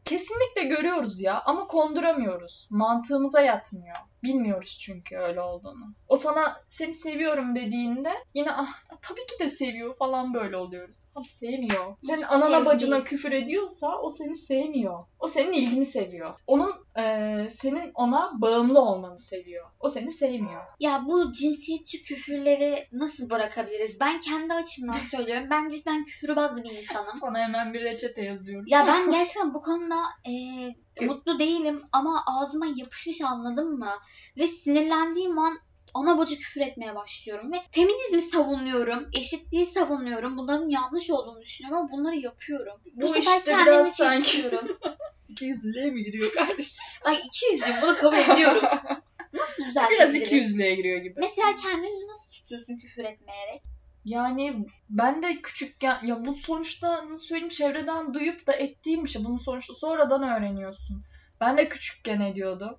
kesinlikle 0.05 0.63
görüyoruz 0.63 1.21
ya 1.21 1.41
ama 1.45 1.67
konduramıyoruz. 1.67 2.67
Mantığımıza 2.71 3.41
yatmıyor. 3.41 3.95
Bilmiyoruz 4.23 4.77
çünkü 4.81 5.17
öyle 5.17 5.41
olduğunu. 5.41 5.93
O 6.07 6.15
sana 6.15 6.61
seni 6.69 6.93
seviyorum 6.93 7.55
dediğinde 7.55 8.11
yine 8.33 8.51
ah 8.51 8.67
tabii 9.01 9.21
ki 9.21 9.39
de 9.39 9.49
seviyor 9.49 9.95
falan 9.97 10.33
böyle 10.33 10.57
oluyoruz. 10.57 10.97
Abi 11.15 11.27
sevmiyor. 11.27 11.95
Senin 12.03 12.21
anana 12.21 12.65
bacına 12.65 13.03
küfür 13.03 13.31
ediyorsa 13.31 13.97
o 14.01 14.09
seni 14.09 14.35
sevmiyor. 14.35 14.99
O 15.19 15.27
senin 15.27 15.53
ilgini 15.53 15.85
seviyor. 15.85 16.39
Onun 16.47 16.73
eee, 16.97 17.49
senin 17.51 17.91
ona 17.95 18.31
bağımlı 18.41 18.79
olmanı 18.81 19.19
seviyor. 19.19 19.65
O 19.79 19.89
seni 19.89 20.11
sevmiyor. 20.11 20.61
Ya 20.79 21.03
bu 21.07 21.31
cinsiyetçi 21.31 22.03
küfürleri 22.03 22.87
nasıl 22.91 23.29
bırakabiliriz? 23.29 23.99
Ben 23.99 24.19
kendi 24.19 24.53
açımdan 24.53 24.97
söylüyorum. 25.11 25.47
Ben 25.51 25.69
cidden 25.69 26.03
küfürbaz 26.05 26.63
bir 26.63 26.71
insanım. 26.71 27.17
Sana 27.21 27.39
hemen 27.39 27.73
bir 27.73 27.81
reçete 27.81 28.21
yazıyorum. 28.21 28.65
Ya 28.67 28.87
ben 28.87 29.11
gerçekten 29.11 29.53
bu 29.53 29.60
konuda 29.61 30.03
e, 30.25 31.05
mutlu 31.05 31.39
değilim 31.39 31.83
ama 31.91 32.23
ağzıma 32.27 32.65
yapışmış 32.75 33.21
anladın 33.21 33.79
mı? 33.79 33.91
Ve 34.37 34.47
sinirlendiğim 34.47 35.39
an 35.39 35.59
ona 35.93 36.17
bacı 36.17 36.37
küfür 36.37 36.61
etmeye 36.61 36.95
başlıyorum 36.95 37.51
ve 37.51 37.57
feminizmi 37.71 38.21
savunuyorum, 38.21 39.05
eşitliği 39.13 39.65
savunuyorum. 39.65 40.37
Bunların 40.37 40.69
yanlış 40.69 41.09
olduğunu 41.09 41.41
düşünüyorum 41.41 41.79
ama 41.79 41.91
bunları 41.91 42.15
yapıyorum. 42.15 42.73
Bu, 42.95 43.01
Bu 43.01 43.17
işte 43.17 43.57
biraz 43.65 43.95
sanki-. 43.95 44.49
200'lüğe 45.29 45.91
mi 45.91 46.03
giriyor 46.03 46.33
kardeşim? 46.33 46.77
Bak 47.05 47.13
200'lüyüm 47.13 47.81
bunu 47.81 47.97
kabul 47.97 48.17
ediyorum. 48.17 48.63
Nasıl 49.33 49.63
Biraz 49.63 49.69
düzeltebiliriz? 49.69 50.55
200'lüğe 50.55 50.73
giriyor 50.73 51.01
gibi. 51.01 51.13
Mesela 51.17 51.55
kendini 51.55 52.07
nasıl 52.07 52.31
tutuyorsun 52.31 52.77
küfür 52.77 53.03
etmeyerek? 53.03 53.61
Yani 54.05 54.65
ben 54.89 55.23
de 55.23 55.41
küçükken 55.41 56.05
ya 56.05 56.25
bu 56.25 56.35
sonuçta 56.35 57.09
nasıl 57.09 57.25
söyleyeyim 57.25 57.49
çevreden 57.49 58.13
duyup 58.13 58.47
da 58.47 58.53
ettiğim 58.53 59.03
bir 59.03 59.09
şey. 59.09 59.23
Bunu 59.23 59.39
sonuçta 59.39 59.73
sonradan 59.73 60.23
öğreniyorsun. 60.23 61.03
Ben 61.41 61.57
de 61.57 61.69
küçükken 61.69 62.21
ediyordum. 62.21 62.77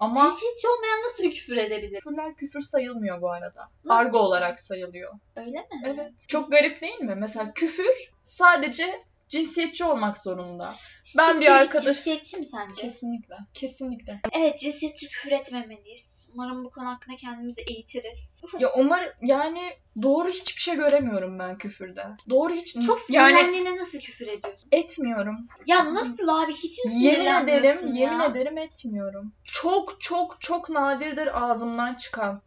Ama 0.00 0.14
Cinsiyetçi 0.14 0.68
olmayan 0.68 1.02
nasıl 1.10 1.24
bir 1.24 1.30
küfür 1.30 1.56
edebilir? 1.56 1.96
küfürler 1.98 2.34
küfür 2.34 2.60
sayılmıyor 2.60 3.20
bu 3.22 3.30
arada. 3.30 3.68
Nasıl? 3.84 4.00
Argo 4.00 4.18
olarak 4.18 4.60
sayılıyor. 4.60 5.12
Öyle 5.36 5.58
mi? 5.58 5.82
Evet. 5.86 6.12
Çok 6.28 6.50
garip 6.50 6.80
değil 6.82 7.00
mi? 7.00 7.14
Mesela 7.14 7.52
küfür 7.52 8.10
sadece 8.24 9.02
cinsiyetçi 9.28 9.84
olmak 9.84 10.18
zorunda. 10.18 10.74
Ben 11.18 11.40
bir 11.40 11.46
arkadaş- 11.46 11.84
Cinsiyetçi 11.84 12.36
mi 12.36 12.46
sence? 12.46 12.82
Kesinlikle. 12.82 13.34
Kesinlikle. 13.54 14.20
Evet 14.32 14.58
cinsiyetçi 14.58 15.08
küfür 15.08 15.32
etmemeliyiz. 15.32 16.13
Umarım 16.34 16.64
bu 16.64 16.70
konu 16.70 16.88
hakkında 16.88 17.16
kendimizi 17.16 17.60
eğitiriz. 17.60 18.42
Ya 18.58 18.72
umarım 18.76 19.12
yani 19.22 19.60
doğru 20.02 20.28
hiçbir 20.28 20.60
şey 20.60 20.74
göremiyorum 20.76 21.38
ben 21.38 21.58
küfürde. 21.58 22.06
Doğru 22.30 22.52
hiç 22.52 22.74
Çok 22.86 23.10
yani 23.10 23.32
sinirlendiğinde 23.32 23.76
nasıl 23.76 23.98
küfür 23.98 24.26
ediyorsun? 24.26 24.68
etmiyorum. 24.72 25.48
Ya 25.66 25.94
nasıl 25.94 26.28
abi 26.28 26.52
hiç 26.52 26.84
mi 26.84 26.92
Yemin 26.94 27.26
ederim, 27.26 27.86
ya? 27.94 27.94
yemin 27.94 28.20
ederim 28.20 28.58
etmiyorum. 28.58 29.32
Çok 29.44 30.00
çok 30.00 30.40
çok 30.40 30.68
nadirdir 30.70 31.42
ağzımdan 31.42 31.94
çıkan. 31.94 32.42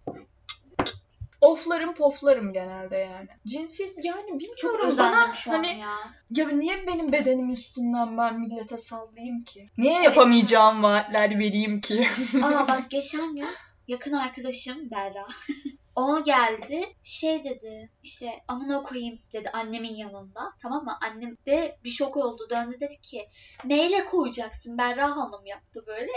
Oflarım 1.41 1.93
poflarım 1.93 2.53
genelde 2.53 2.95
yani. 2.97 3.27
Cinsiyet 3.47 4.05
yani 4.05 4.25
bilmiyorum 4.27 4.55
Çok 4.57 4.83
özendim 4.83 5.33
şu 5.35 5.51
hani 5.51 5.67
an 5.67 5.71
ya. 5.71 5.89
ya 6.31 6.47
niye 6.49 6.87
benim 6.87 7.11
bedenim 7.11 7.49
üstünden 7.51 8.17
ben 8.17 8.39
millete 8.39 8.77
sallayayım 8.77 9.43
ki? 9.43 9.65
Niye 9.77 10.01
yapamayacağım 10.01 10.83
vaatler 10.83 11.39
vereyim 11.39 11.81
ki? 11.81 12.07
Aa 12.43 12.67
bak 12.67 12.81
geçen 12.89 13.35
gün 13.35 13.47
yakın 13.87 14.13
arkadaşım 14.13 14.91
Berra. 14.91 15.27
O 15.97 16.23
geldi 16.23 16.85
şey 17.03 17.43
dedi 17.43 17.89
işte 18.03 18.43
amına 18.47 18.83
koyayım 18.83 19.19
dedi 19.33 19.49
annemin 19.49 19.95
yanında 19.95 20.53
tamam 20.61 20.85
mı? 20.85 20.97
Annem 21.01 21.37
de 21.45 21.77
bir 21.83 21.89
şok 21.89 22.17
oldu 22.17 22.47
döndü 22.49 22.79
dedi 22.79 23.01
ki 23.01 23.29
neyle 23.65 24.05
koyacaksın 24.05 24.77
Berra 24.77 25.15
Hanım 25.15 25.45
yaptı 25.45 25.83
böyle. 25.87 26.11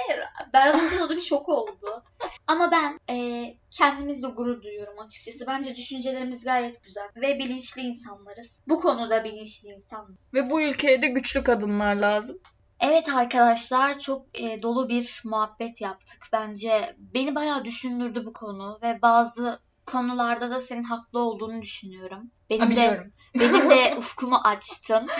Berra 0.52 0.78
Hanım 0.78 1.08
da 1.08 1.16
bir 1.16 1.20
şok 1.20 1.48
oldu. 1.48 2.04
Ama 2.46 2.70
ben 2.70 3.00
e, 3.14 3.46
kendimizle 3.70 4.28
gurur 4.28 4.62
duyuyorum 4.62 4.98
açıkçası. 4.98 5.46
Bence 5.46 5.76
düşüncelerimiz 5.76 6.44
gayet 6.44 6.82
güzel 6.84 7.08
ve 7.16 7.38
bilinçli 7.38 7.82
insanlarız. 7.82 8.60
Bu 8.68 8.80
konuda 8.80 9.24
bilinçli 9.24 9.68
insan. 9.68 10.16
Ve 10.34 10.50
bu 10.50 10.62
ülkeye 10.62 11.02
de 11.02 11.06
güçlü 11.06 11.44
kadınlar 11.44 11.94
lazım. 11.94 12.38
Evet 12.80 13.08
arkadaşlar 13.14 13.98
çok 13.98 14.40
e, 14.40 14.62
dolu 14.62 14.88
bir 14.88 15.22
muhabbet 15.24 15.80
yaptık. 15.80 16.28
Bence 16.32 16.96
beni 16.98 17.34
bayağı 17.34 17.64
düşündürdü 17.64 18.26
bu 18.26 18.32
konu 18.32 18.78
ve 18.82 18.98
bazı 19.02 19.60
konularda 19.86 20.50
da 20.50 20.60
senin 20.60 20.82
haklı 20.82 21.18
olduğunu 21.18 21.62
düşünüyorum. 21.62 22.30
Benim 22.50 22.60
Ha, 22.60 22.66
de 22.66 22.70
biliyorum. 22.70 23.12
benim 23.34 23.70
de 23.70 23.94
ufkumu 23.98 24.36
açtın. 24.44 25.08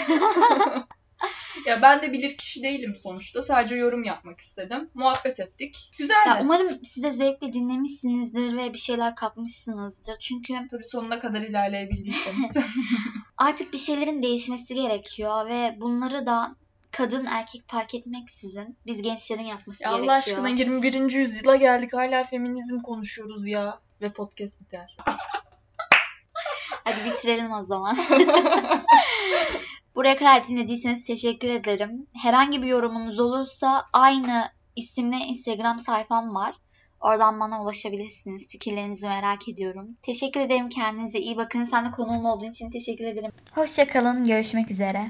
Ya 1.67 1.83
ben 1.83 2.03
de 2.03 2.13
bilir 2.13 2.37
kişi 2.37 2.63
değilim 2.63 2.95
sonuçta. 2.97 3.43
Sadece 3.43 3.77
yorum 3.77 4.05
yapmak 4.05 4.41
istedim. 4.41 4.91
Muhabbet 4.95 5.41
ettik. 5.41 5.91
Güzeldi. 5.99 6.29
Ya 6.29 6.39
umarım 6.43 6.85
size 6.85 7.13
zevkle 7.13 7.53
dinlemişsinizdir 7.53 8.57
ve 8.57 8.73
bir 8.73 8.79
şeyler 8.79 9.15
kapmışsınızdır. 9.15 10.19
Çünkü 10.19 10.55
Tabii 10.71 10.85
sonuna 10.85 11.21
kadar 11.21 11.41
ilerleyebildiyseniz. 11.43 12.53
artık 13.37 13.73
bir 13.73 13.79
şeylerin 13.79 14.23
değişmesi 14.23 14.75
gerekiyor 14.75 15.47
ve 15.49 15.77
bunları 15.81 16.27
da 16.27 16.57
kadın 16.91 17.27
erkek 17.27 17.63
fark 17.69 17.95
etmeksizin 17.95 18.77
biz 18.87 19.03
gençlerin 19.03 19.43
yapması 19.43 19.83
ya 19.83 19.91
gerekiyor. 19.91 20.15
Allah 20.15 20.19
aşkına 20.19 20.49
21. 20.49 21.13
yüzyıla 21.13 21.57
geldik. 21.57 21.95
Hala 21.95 22.25
feminizm 22.25 22.81
konuşuyoruz 22.81 23.47
ya. 23.47 23.81
Ve 24.01 24.13
podcast 24.13 24.61
biter. 24.61 24.97
Hadi 26.85 27.05
bitirelim 27.05 27.53
o 27.53 27.65
zaman. 27.65 27.99
Buraya 29.95 30.17
kadar 30.17 30.49
dinlediyseniz 30.49 31.05
teşekkür 31.05 31.49
ederim. 31.49 32.07
Herhangi 32.23 32.63
bir 32.63 32.67
yorumunuz 32.67 33.19
olursa 33.19 33.87
aynı 33.93 34.51
isimle 34.77 35.17
Instagram 35.17 35.79
sayfam 35.79 36.35
var. 36.35 36.55
Oradan 37.01 37.41
bana 37.41 37.63
ulaşabilirsiniz. 37.63 38.49
Fikirlerinizi 38.49 39.07
merak 39.07 39.49
ediyorum. 39.49 39.97
Teşekkür 40.03 40.41
ederim. 40.41 40.69
Kendinize 40.69 41.19
iyi 41.19 41.37
bakın. 41.37 41.65
Sen 41.65 41.87
de 41.87 41.91
konuğum 41.91 42.25
olduğun 42.25 42.51
için 42.51 42.71
teşekkür 42.71 43.05
ederim. 43.05 43.33
Hoşçakalın. 43.55 44.27
Görüşmek 44.27 44.71
üzere. 44.71 45.09